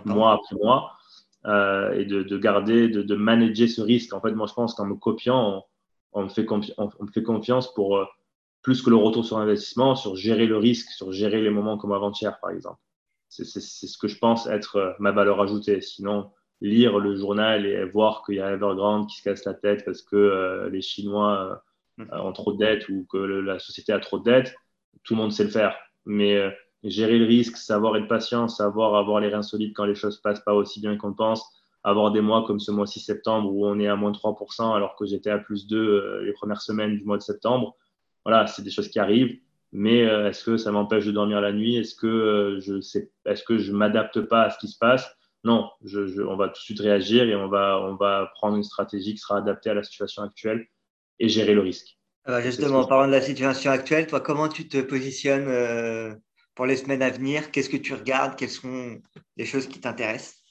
mois 0.04 0.32
après 0.32 0.56
mois 0.56 0.92
euh, 1.46 1.92
et 1.92 2.04
de, 2.04 2.22
de 2.22 2.38
garder, 2.38 2.88
de, 2.88 3.02
de, 3.02 3.14
manager 3.16 3.68
ce 3.68 3.80
risque. 3.80 4.12
En 4.12 4.20
fait, 4.20 4.32
moi, 4.32 4.46
je 4.46 4.54
pense 4.54 4.74
qu'en 4.74 4.86
me 4.86 4.94
copiant, 4.94 5.64
on, 6.12 6.20
on, 6.20 6.24
me 6.24 6.28
fait 6.28 6.46
on, 6.50 6.58
me 6.58 7.10
fait 7.12 7.22
confiance 7.22 7.72
pour 7.74 7.96
euh, 7.96 8.04
plus 8.62 8.82
que 8.82 8.90
le 8.90 8.96
retour 8.96 9.24
sur 9.24 9.38
investissement, 9.38 9.96
sur 9.96 10.14
gérer 10.14 10.46
le 10.46 10.56
risque, 10.56 10.90
sur 10.90 11.12
gérer 11.12 11.40
les 11.40 11.50
moments 11.50 11.78
comme 11.78 11.92
avant-hier, 11.92 12.38
par 12.40 12.50
exemple. 12.50 12.78
C'est 13.28 13.44
ce 13.44 13.98
que 13.98 14.08
je 14.08 14.18
pense 14.18 14.46
être 14.46 14.76
euh, 14.76 14.92
ma 14.98 15.10
valeur 15.10 15.40
ajoutée. 15.40 15.80
Sinon, 15.80 16.30
lire 16.60 16.98
le 16.98 17.16
journal 17.16 17.66
et 17.66 17.84
voir 17.86 18.22
qu'il 18.24 18.36
y 18.36 18.40
a 18.40 18.52
Evergrande 18.52 19.08
qui 19.08 19.16
se 19.16 19.22
casse 19.22 19.44
la 19.44 19.54
tête 19.54 19.84
parce 19.84 20.02
que 20.02 20.16
euh, 20.16 20.70
les 20.70 20.82
Chinois 20.82 21.64
mmh. 21.96 22.04
ont 22.12 22.32
trop 22.32 22.52
de 22.52 22.58
dettes 22.58 22.88
ou 22.88 23.04
que 23.10 23.16
le, 23.16 23.40
la 23.40 23.58
société 23.58 23.92
a 23.92 23.98
trop 23.98 24.18
de 24.18 24.24
dettes, 24.24 24.54
tout 25.02 25.14
le 25.14 25.22
monde 25.22 25.32
sait 25.32 25.44
le 25.44 25.50
faire. 25.50 25.74
Mais 26.04 26.38
gérer 26.84 27.18
le 27.18 27.26
risque, 27.26 27.56
savoir 27.56 27.96
être 27.96 28.08
patient, 28.08 28.48
savoir 28.48 28.94
avoir 28.96 29.20
les 29.20 29.28
reins 29.28 29.42
solides 29.42 29.72
quand 29.74 29.84
les 29.84 29.94
choses 29.94 30.20
passent 30.20 30.42
pas 30.44 30.54
aussi 30.54 30.80
bien 30.80 30.96
qu'on 30.96 31.12
pense, 31.12 31.44
avoir 31.84 32.12
des 32.12 32.20
mois 32.20 32.44
comme 32.46 32.60
ce 32.60 32.70
mois-ci 32.70 33.00
septembre 33.00 33.52
où 33.52 33.66
on 33.66 33.78
est 33.78 33.88
à 33.88 33.96
moins 33.96 34.12
3% 34.12 34.74
alors 34.74 34.96
que 34.96 35.06
j'étais 35.06 35.30
à 35.30 35.38
plus 35.38 35.66
2 35.66 35.76
euh, 35.76 36.24
les 36.24 36.32
premières 36.32 36.60
semaines 36.60 36.96
du 36.96 37.04
mois 37.04 37.18
de 37.18 37.22
septembre. 37.22 37.76
Voilà, 38.24 38.46
c'est 38.46 38.62
des 38.62 38.70
choses 38.70 38.88
qui 38.88 38.98
arrivent. 38.98 39.38
Mais 39.72 40.06
euh, 40.06 40.28
est-ce 40.28 40.44
que 40.44 40.56
ça 40.58 40.70
m'empêche 40.70 41.06
de 41.06 41.12
dormir 41.12 41.40
la 41.40 41.52
nuit? 41.52 41.76
Est-ce 41.76 41.94
que 41.94 42.06
euh, 42.06 42.60
je 42.60 42.80
sais, 42.80 43.10
est-ce 43.24 43.42
que 43.42 43.58
je 43.58 43.72
m'adapte 43.72 44.20
pas 44.20 44.42
à 44.42 44.50
ce 44.50 44.58
qui 44.58 44.68
se 44.68 44.78
passe? 44.78 45.08
Non, 45.44 45.70
je, 45.82 46.06
je, 46.06 46.22
on 46.22 46.36
va 46.36 46.48
tout 46.48 46.54
de 46.54 46.64
suite 46.64 46.80
réagir 46.80 47.24
et 47.24 47.34
on 47.34 47.48
va, 47.48 47.80
on 47.80 47.96
va 47.96 48.30
prendre 48.34 48.56
une 48.56 48.62
stratégie 48.62 49.14
qui 49.14 49.18
sera 49.18 49.38
adaptée 49.38 49.70
à 49.70 49.74
la 49.74 49.82
situation 49.82 50.22
actuelle 50.22 50.66
et 51.18 51.28
gérer 51.28 51.54
le 51.54 51.62
risque. 51.62 51.98
justement, 52.42 52.80
en 52.80 52.86
parlant 52.86 53.08
de 53.08 53.12
la 53.12 53.22
situation 53.22 53.72
actuelle, 53.72 54.06
toi, 54.06 54.20
comment 54.20 54.48
tu 54.48 54.68
te 54.68 54.80
positionnes 54.80 55.48
pour 56.54 56.66
les 56.66 56.76
semaines 56.76 57.02
à 57.02 57.10
venir 57.10 57.50
Qu'est-ce 57.50 57.70
que 57.70 57.76
tu 57.76 57.94
regardes 57.94 58.36
Quelles 58.36 58.50
sont 58.50 59.00
les 59.36 59.44
choses 59.44 59.66
qui 59.66 59.80
t'intéressent? 59.80 60.42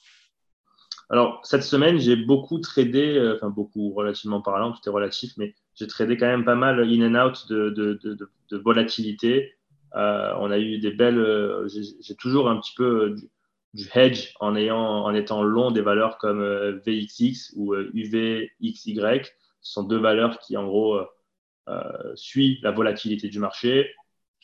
Alors, 1.12 1.40
cette 1.44 1.62
semaine, 1.62 1.98
j'ai 1.98 2.16
beaucoup 2.16 2.58
tradé, 2.58 3.18
euh, 3.18 3.36
enfin 3.36 3.50
beaucoup 3.50 3.92
relativement 3.92 4.40
parlant, 4.40 4.72
tout 4.72 4.80
est 4.86 4.90
relatif, 4.90 5.32
mais 5.36 5.54
j'ai 5.74 5.86
tradé 5.86 6.16
quand 6.16 6.26
même 6.26 6.44
pas 6.44 6.54
mal 6.54 6.80
in 6.80 7.14
and 7.14 7.26
out 7.26 7.46
de, 7.50 8.28
volatilité. 8.52 9.52
Euh, 9.94 10.32
on 10.38 10.50
a 10.50 10.58
eu 10.58 10.78
des 10.78 10.90
belles. 10.90 11.18
Euh, 11.18 11.68
j'ai 11.68 12.14
toujours 12.14 12.48
un 12.48 12.58
petit 12.58 12.72
peu 12.74 13.10
du, 13.10 13.28
du, 13.74 13.90
hedge 13.94 14.32
en, 14.40 14.56
ayant, 14.56 14.78
en 14.78 15.14
étant 15.14 15.42
long 15.42 15.70
des 15.70 15.82
valeurs 15.82 16.16
comme 16.16 16.42
VXX 16.86 17.52
ou 17.56 17.74
UVXY. 17.74 18.96
Ce 19.60 19.72
sont 19.72 19.82
deux 19.82 19.98
valeurs 19.98 20.38
qui, 20.38 20.56
en 20.56 20.64
gros, 20.64 20.98
suivent 22.14 22.58
la 22.62 22.70
volatilité 22.70 23.28
du 23.28 23.38
marché 23.38 23.90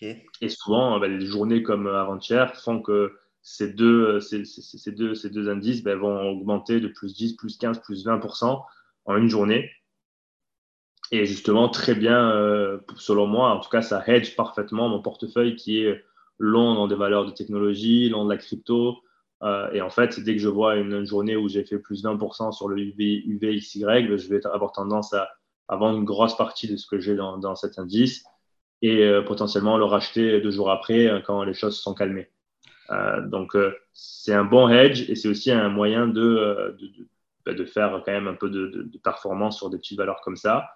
et 0.01 0.49
souvent, 0.49 0.97
euh, 0.97 0.99
bah, 1.01 1.09
les 1.09 1.27
journées 1.27 1.63
comme 1.63 1.87
euh, 1.87 2.01
avant-hier 2.01 2.55
font 2.57 2.81
que 2.81 3.17
ces 3.43 3.73
deux, 3.73 4.17
euh, 4.17 4.21
ces, 4.21 4.93
deux, 4.93 5.15
ces 5.15 5.31
deux 5.31 5.49
indices 5.49 5.83
bah, 5.83 5.97
vont 5.97 6.31
augmenter 6.31 6.81
de 6.81 6.89
plus 6.89 7.15
10, 7.15 7.37
plus 7.37 7.57
15, 7.57 7.81
plus 7.81 8.07
20% 8.07 8.63
en 9.07 9.17
une 9.17 9.29
journée. 9.29 9.71
Et 11.11 11.25
justement, 11.25 11.71
très 11.71 11.95
bien, 11.95 12.31
selon 12.97 13.27
moi, 13.27 13.49
en 13.55 13.61
tout 13.61 13.71
cas, 13.71 13.81
ça 13.81 14.05
hedge 14.07 14.37
parfaitement 14.37 14.91
mon 14.91 15.01
portefeuille 15.01 15.57
qui 15.57 15.79
est 15.79 16.05
long 16.39 16.75
dans 16.75 16.87
des 16.87 16.97
valeurs 16.97 17.25
de 17.25 17.31
technologie, 17.31 18.11
long 18.11 18.27
de 18.27 18.31
la 18.31 18.37
crypto. 18.37 18.99
et 19.73 19.81
en 19.81 19.89
fait, 19.89 20.21
dès 20.21 20.35
que 20.35 20.43
je 20.43 20.51
vois 20.51 20.77
une, 20.77 21.07
journée 21.07 21.35
où 21.35 21.49
j'ai 21.49 21.65
fait 21.65 21.79
plus 21.79 22.05
20% 22.05 22.53
sur 22.53 22.69
le 22.69 22.79
UV, 22.79 23.23
UVXY, 23.25 23.81
je 24.19 24.29
vais 24.29 24.47
avoir 24.49 24.73
tendance 24.73 25.15
à, 25.15 25.31
à, 25.69 25.77
vendre 25.77 25.97
une 25.97 26.05
grosse 26.05 26.37
partie 26.37 26.69
de 26.69 26.77
ce 26.77 26.87
que 26.87 26.99
j'ai 26.99 27.17
dans 27.17 27.55
cet 27.55 27.79
indice 27.79 28.27
et 28.83 29.05
euh, 29.05 29.23
potentiellement 29.23 29.77
le 29.77 29.85
racheter 29.85 30.41
deux 30.41 30.51
jours 30.51 30.71
après 30.71 31.07
euh, 31.07 31.21
quand 31.21 31.43
les 31.45 31.55
choses 31.55 31.81
sont 31.81 31.95
calmées. 31.95 32.29
Euh, 32.91 33.21
donc, 33.27 33.55
c'est 33.93 34.33
un 34.33 34.45
bon 34.45 34.69
hedge 34.69 35.11
et 35.11 35.15
c'est 35.15 35.29
aussi 35.29 35.51
un 35.51 35.69
moyen 35.69 36.07
de, 36.07 36.75
bah, 37.45 37.53
de, 37.53 37.65
faire 37.67 38.03
quand 38.05 38.13
même 38.13 38.29
un 38.29 38.35
peu 38.35 38.49
de, 38.49 38.91
performance 39.05 39.59
sur 39.59 39.69
des 39.69 39.77
petites 39.77 39.99
valeurs 39.99 40.21
comme 40.23 40.37
ça. 40.37 40.71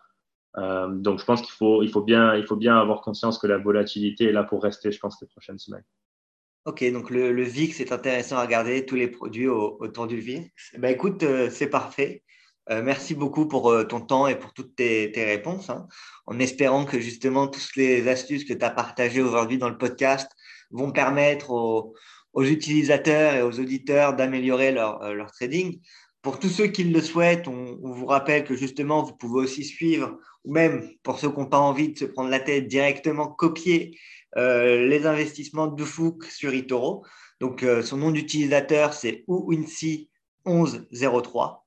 Donc, 0.54 1.20
je 1.20 1.24
pense 1.24 1.40
qu'il 1.40 1.52
faut, 1.52 1.82
il 1.82 1.88
faut, 1.88 2.02
bien, 2.02 2.34
il 2.34 2.44
faut 2.44 2.56
bien 2.56 2.76
avoir 2.76 3.00
conscience 3.00 3.38
que 3.38 3.46
la 3.46 3.56
volatilité 3.56 4.26
est 4.26 4.32
là 4.32 4.44
pour 4.44 4.62
rester, 4.62 4.92
je 4.92 4.98
pense, 4.98 5.18
les 5.22 5.26
prochaines 5.26 5.58
semaines. 5.58 5.84
Ok, 6.66 6.84
donc 6.92 7.08
le, 7.08 7.42
VIX, 7.42 7.74
c'est 7.74 7.92
intéressant 7.92 8.36
à 8.36 8.42
regarder, 8.42 8.84
tous 8.84 8.94
les 8.94 9.08
produits 9.08 9.48
autour 9.48 10.06
du 10.06 10.20
VIX. 10.20 10.50
Ben, 10.76 10.92
écoute, 10.92 11.24
c'est 11.48 11.70
parfait. 11.70 12.22
Euh, 12.70 12.82
merci 12.82 13.14
beaucoup 13.14 13.46
pour 13.48 13.70
euh, 13.70 13.84
ton 13.84 14.00
temps 14.00 14.28
et 14.28 14.38
pour 14.38 14.52
toutes 14.52 14.76
tes, 14.76 15.10
réponses, 15.16 15.68
hein. 15.68 15.88
en 16.26 16.38
espérant 16.38 16.84
que 16.84 17.00
justement 17.00 17.48
toutes 17.48 17.74
les 17.74 18.06
astuces 18.06 18.44
que 18.44 18.54
tu 18.54 18.64
as 18.64 18.70
partagées 18.70 19.20
aujourd'hui 19.20 19.58
dans 19.58 19.68
le 19.68 19.76
podcast 19.76 20.30
vont 20.70 20.92
permettre 20.92 21.50
aux, 21.50 21.92
utilisateurs 22.36 23.34
et 23.34 23.42
aux 23.42 23.58
auditeurs 23.58 24.14
d'améliorer 24.14 24.70
leur, 24.70 25.02
euh, 25.02 25.12
leur, 25.12 25.32
trading. 25.32 25.80
Pour 26.22 26.38
tous 26.38 26.50
ceux 26.50 26.68
qui 26.68 26.84
le 26.84 27.00
souhaitent, 27.00 27.48
on, 27.48 27.78
vous 27.82 28.06
rappelle 28.06 28.44
que 28.44 28.54
justement, 28.54 29.02
vous 29.02 29.16
pouvez 29.16 29.42
aussi 29.42 29.64
suivre, 29.64 30.16
ou 30.44 30.52
même 30.52 30.88
pour 31.02 31.18
ceux 31.18 31.30
qui 31.30 31.40
n'ont 31.40 31.46
pas 31.46 31.58
envie 31.58 31.92
de 31.92 31.98
se 31.98 32.04
prendre 32.04 32.30
la 32.30 32.38
tête, 32.38 32.68
directement 32.68 33.26
copier 33.26 33.98
les 34.36 35.04
investissements 35.04 35.66
de 35.66 35.84
Fouk 35.84 36.24
sur 36.24 36.54
eToro. 36.54 37.04
Donc, 37.40 37.66
son 37.82 37.96
nom 37.96 38.12
d'utilisateur, 38.12 38.94
c'est 38.94 39.24
uwincy1103. 39.28 41.61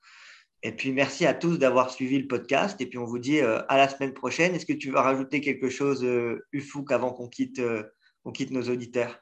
Et 0.66 0.72
puis, 0.72 0.92
merci 0.92 1.28
à 1.28 1.36
tous 1.36 1.60
d'avoir 1.60 1.92
suivi 1.92 2.18
le 2.18 2.26
podcast. 2.26 2.82
Et 2.82 2.88
puis, 2.88 2.98
on 2.98 3.06
vous 3.06 3.20
dit 3.20 3.40
euh, 3.40 3.62
à 3.70 3.78
la 3.78 3.88
semaine 3.88 4.16
prochaine. 4.16 4.56
Est-ce 4.56 4.66
que 4.66 4.74
tu 4.74 4.90
vas 4.90 5.04
rajouter 5.04 5.40
quelque 5.40 5.70
chose, 5.70 6.04
euh, 6.04 6.44
Ufouk, 6.54 6.92
avant 6.92 7.14
qu'on 7.14 7.28
quitte, 7.28 7.60
euh, 7.60 7.84
quitte 8.34 8.50
nos 8.50 8.64
auditeurs? 8.64 9.20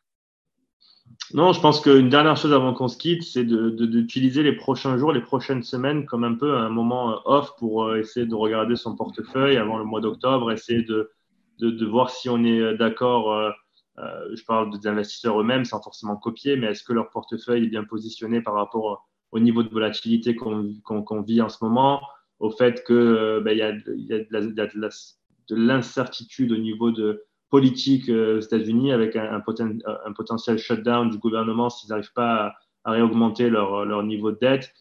Non, 1.33 1.51
je 1.51 1.59
pense 1.59 1.81
qu'une 1.81 2.07
dernière 2.07 2.37
chose 2.37 2.53
avant 2.53 2.73
qu'on 2.73 2.87
se 2.87 2.97
quitte, 2.97 3.23
c'est 3.23 3.43
d'utiliser 3.43 4.41
les 4.41 4.55
prochains 4.55 4.97
jours, 4.97 5.11
les 5.11 5.19
prochaines 5.19 5.63
semaines 5.63 6.05
comme 6.05 6.23
un 6.23 6.35
peu 6.35 6.55
un 6.55 6.69
moment 6.69 7.19
off 7.25 7.57
pour 7.57 7.93
essayer 7.93 8.25
de 8.25 8.35
regarder 8.35 8.77
son 8.77 8.95
portefeuille 8.95 9.57
avant 9.57 9.77
le 9.77 9.83
mois 9.83 9.99
d'octobre, 9.99 10.49
essayer 10.49 10.83
de, 10.83 11.11
de, 11.59 11.85
voir 11.85 12.09
si 12.09 12.29
on 12.29 12.41
est 12.45 12.77
d'accord. 12.77 13.53
je 13.97 14.43
parle 14.45 14.79
des 14.79 14.87
investisseurs 14.87 15.41
eux-mêmes 15.41 15.65
sans 15.65 15.81
forcément 15.81 16.15
copier, 16.15 16.55
mais 16.55 16.67
est-ce 16.67 16.85
que 16.85 16.93
leur 16.93 17.09
portefeuille 17.09 17.65
est 17.65 17.69
bien 17.69 17.83
positionné 17.83 18.39
par 18.39 18.53
rapport 18.53 19.05
au 19.33 19.39
niveau 19.39 19.63
de 19.63 19.69
volatilité 19.69 20.35
qu'on 20.35 21.21
vit 21.21 21.41
en 21.41 21.49
ce 21.49 21.57
moment, 21.63 22.01
au 22.39 22.51
fait 22.51 22.83
qu'il 22.85 22.95
euh, 22.95 23.41
ben, 23.41 23.57
y, 23.57 23.61
a, 23.61 23.71
de 23.71 25.55
l'incertitude 25.55 26.51
au 26.51 26.57
niveau 26.57 26.91
de 26.91 27.23
politique 27.49 28.09
euh, 28.09 28.37
aux 28.37 28.41
États-Unis 28.41 28.91
avec 28.91 29.15
un, 29.15 29.41
potentiel 29.41 30.57
shutdown 30.57 31.09
du 31.09 31.17
gouvernement 31.17 31.69
s'ils 31.69 31.89
n'arrivent 31.89 32.13
pas 32.13 32.53
à, 32.83 32.91
réaugmenter 32.91 33.49
leur, 33.49 33.85
leur, 33.85 34.03
niveau 34.03 34.31
de 34.31 34.37
dette. 34.39 34.71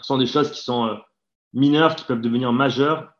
Ce 0.00 0.06
sont 0.06 0.18
des 0.18 0.26
choses 0.26 0.50
qui 0.50 0.62
sont 0.62 0.86
euh, 0.86 0.94
mineures, 1.52 1.94
qui 1.94 2.04
peuvent 2.04 2.20
devenir 2.20 2.52
majeures 2.52 3.12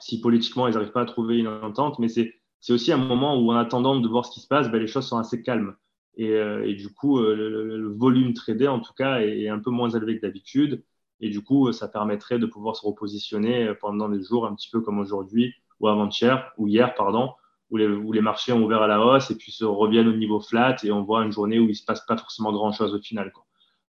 si 0.00 0.20
politiquement 0.20 0.68
ils 0.68 0.74
n'arrivent 0.74 0.92
pas 0.92 1.02
à 1.02 1.06
trouver 1.06 1.38
une 1.38 1.48
entente, 1.48 1.98
mais 1.98 2.08
c'est 2.08 2.32
aussi 2.70 2.92
un 2.92 2.98
moment 2.98 3.36
où 3.36 3.50
en 3.50 3.56
attendant 3.56 3.98
de 3.98 4.08
voir 4.08 4.24
ce 4.24 4.30
qui 4.30 4.40
se 4.40 4.46
passe, 4.46 4.70
ben, 4.70 4.80
les 4.80 4.86
choses 4.86 5.06
sont 5.06 5.18
assez 5.18 5.42
calmes. 5.42 5.74
Euh, 6.20 6.64
et, 6.64 6.74
du 6.74 6.92
coup, 6.92 7.18
euh, 7.18 7.34
le, 7.34 7.88
volume 7.94 8.34
tradé, 8.34 8.66
en 8.66 8.80
tout 8.80 8.92
cas, 8.92 9.20
est, 9.20 9.48
un 9.48 9.58
peu 9.58 9.70
moins 9.70 9.90
élevé 9.90 10.16
que 10.16 10.22
d'habitude. 10.22 10.84
Et 11.20 11.30
du 11.30 11.42
coup, 11.42 11.72
ça 11.72 11.88
permettrait 11.88 12.38
de 12.38 12.46
pouvoir 12.46 12.76
se 12.76 12.86
repositionner 12.86 13.72
pendant 13.80 14.08
des 14.08 14.22
jours 14.22 14.46
un 14.46 14.54
petit 14.54 14.70
peu 14.70 14.80
comme 14.80 14.98
aujourd'hui 14.98 15.54
ou 15.80 15.88
avant-hier, 15.88 16.52
ou 16.58 16.68
hier, 16.68 16.94
pardon, 16.94 17.32
où 17.70 17.76
les, 17.76 17.86
où 17.86 18.12
les, 18.12 18.20
marchés 18.20 18.52
ont 18.52 18.64
ouvert 18.64 18.82
à 18.82 18.86
la 18.86 19.04
hausse 19.04 19.30
et 19.30 19.36
puis 19.36 19.52
se 19.52 19.64
reviennent 19.64 20.08
au 20.08 20.16
niveau 20.16 20.40
flat 20.40 20.76
et 20.84 20.90
on 20.92 21.02
voit 21.02 21.24
une 21.24 21.32
journée 21.32 21.58
où 21.58 21.68
il 21.68 21.74
se 21.74 21.84
passe 21.84 22.04
pas 22.06 22.16
forcément 22.16 22.52
grand-chose 22.52 22.94
au 22.94 23.00
final. 23.00 23.32
Quoi. 23.32 23.44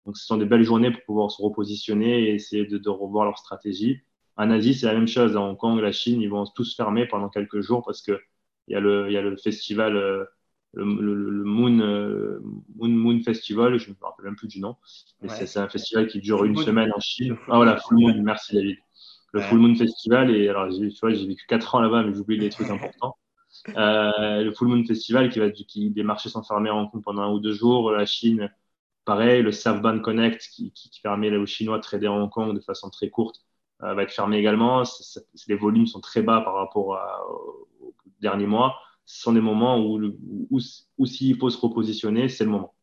Donc, 0.05 0.17
ce 0.17 0.25
sont 0.25 0.37
des 0.37 0.45
belles 0.47 0.63
journées 0.63 0.93
pour 0.93 1.03
pouvoir 1.05 1.31
se 1.31 1.43
repositionner 1.43 2.29
et 2.29 2.35
essayer 2.35 2.65
de, 2.65 2.79
de 2.79 2.89
revoir 2.89 3.25
leur 3.25 3.39
stratégie. 3.39 4.01
En 4.37 4.51
Asie, 4.51 4.75
c'est 4.75 4.87
la 4.87 4.95
même 4.95 5.09
chose. 5.09 5.37
À 5.37 5.41
Hong 5.41 5.57
Kong, 5.57 5.81
la 5.81 5.93
Chine, 5.93 6.21
ils 6.21 6.31
vont 6.31 6.45
tous 6.55 6.77
fermer 6.77 7.07
pendant 7.07 7.29
quelques 7.29 7.61
jours 7.61 7.83
parce 7.85 8.03
qu'il 8.03 8.19
y, 8.69 8.75
a 8.75 8.81
le, 8.81 9.11
y 9.11 9.17
a 9.17 9.23
le 9.23 9.37
festival 9.37 10.29
le, 10.77 11.15
le, 11.15 11.45
Moon, 11.45 11.81
euh, 11.81 12.39
Moon, 12.77 12.89
Moon, 12.89 13.21
Festival, 13.23 13.79
je 13.79 13.89
ne 13.89 13.95
me 13.95 14.05
rappelle 14.05 14.27
même 14.27 14.37
plus 14.37 14.49
du 14.49 14.61
nom, 14.61 14.77
mais 15.23 15.29
c'est 15.29 15.59
un 15.59 15.69
festival 15.69 16.07
qui 16.07 16.21
dure 16.21 16.45
une 16.45 16.57
semaine 16.57 16.93
en 16.95 17.01
Chine. 17.01 17.37
Ah 17.49 17.57
voilà, 17.57 17.79
Full 17.79 17.99
Moon, 17.99 18.15
merci 18.23 18.55
David. 18.55 18.77
Le 19.33 19.41
Full 19.41 19.59
Moon 19.59 19.75
Festival, 19.75 20.35
et 20.35 20.49
alors 20.49 20.69
tu 20.69 20.89
vois, 21.01 21.13
j'ai 21.13 21.27
vécu 21.27 21.45
4 21.49 21.75
ans 21.75 21.81
là-bas, 21.81 22.03
mais 22.03 22.15
j'oublie 22.15 22.39
les 22.39 22.51
trucs 22.51 22.71
importants. 22.71 23.17
Euh, 23.75 24.43
le 24.43 24.53
Full 24.53 24.69
Moon 24.69 24.85
Festival, 24.85 25.31
qui 25.31 25.39
va, 25.39 25.51
qui, 25.51 25.91
les 25.97 26.03
marchés 26.03 26.29
sont 26.29 26.43
fermés 26.43 26.69
en 26.69 26.87
compte 26.89 27.03
pendant 27.03 27.23
un 27.23 27.33
ou 27.33 27.41
deux 27.41 27.55
jours. 27.55 27.91
La 27.91 28.05
Chine, 28.05 28.53
pareil. 29.07 29.43
Le 29.43 29.51
Savban 29.51 29.99
Connect, 30.01 30.43
qui, 30.53 30.73
qui, 30.73 31.01
permet 31.01 31.35
aux 31.35 31.47
Chinois 31.47 31.79
de 31.79 31.83
trader 31.83 32.07
en 32.07 32.21
Hong 32.21 32.31
Kong 32.31 32.55
de 32.55 32.61
façon 32.61 32.91
très 32.91 33.09
courte, 33.09 33.41
euh, 33.83 33.95
va 33.95 34.03
être 34.03 34.13
fermé 34.13 34.37
également. 34.37 34.83
les 35.49 35.55
volumes 35.55 35.87
sont 35.87 36.01
très 36.01 36.21
bas 36.23 36.43
par 36.43 36.55
rapport 36.55 36.97
à, 36.97 37.27
aux 37.31 37.95
derniers 38.21 38.47
mois 38.47 38.77
ce 39.07 39.23
sont 39.23 39.33
des 39.33 39.41
moments 39.41 39.79
où, 39.79 40.01
où, 40.51 41.07
s'il 41.07 41.37
faut 41.39 41.49
se 41.49 41.59
repositionner, 41.59 42.29
c'est 42.29 42.45
le 42.45 42.51
moment. 42.51 42.75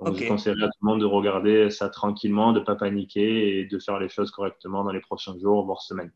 Donc, 0.00 0.16
je 0.16 0.28
conseillerais 0.28 0.64
à 0.64 0.66
tout 0.66 0.78
le 0.82 0.88
monde 0.88 1.00
de 1.00 1.06
regarder 1.06 1.70
ça 1.70 1.88
tranquillement, 1.88 2.52
de 2.52 2.60
ne 2.60 2.64
pas 2.64 2.76
paniquer 2.76 3.60
et 3.60 3.64
de 3.64 3.78
faire 3.78 3.98
les 3.98 4.08
choses 4.08 4.30
correctement 4.30 4.84
dans 4.84 4.92
les 4.92 5.00
prochains 5.00 5.36
jours, 5.38 5.64
voire 5.64 5.82
semaines. 5.82 6.12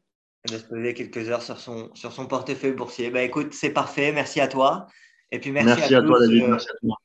De 0.49 0.59
se 0.59 0.65
poser 0.65 0.95
quelques 0.95 1.29
heures 1.31 1.43
sur 1.43 1.59
son, 1.59 1.93
sur 1.95 2.13
son 2.13 2.27
portefeuille 2.27 2.73
boursier. 2.73 3.11
Bah, 3.11 3.23
écoute, 3.23 3.55
c'est 3.55 3.73
parfait. 3.73 4.13
Merci 4.13 4.41
à 4.41 4.49
toi. 4.49 4.87
Et 5.31 5.39
puis 5.39 5.51
merci, 5.51 5.95
à, 5.95 6.03
toi, 6.03 6.21
David. 6.21 6.43
Euh, 6.43 6.49
merci 6.49 6.69
à 6.69 6.75
toi. 6.81 6.97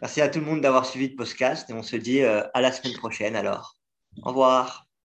Merci 0.00 0.20
à 0.20 0.28
tout 0.28 0.40
le 0.40 0.46
monde 0.46 0.60
d'avoir 0.60 0.86
suivi 0.86 1.08
le 1.08 1.16
podcast 1.16 1.68
et 1.70 1.72
on 1.72 1.82
se 1.82 1.96
dit 1.96 2.22
euh, 2.22 2.42
à 2.54 2.60
la 2.60 2.72
semaine 2.72 2.96
prochaine 2.96 3.36
alors. 3.36 3.76
Au 4.22 4.28
revoir. 4.28 4.87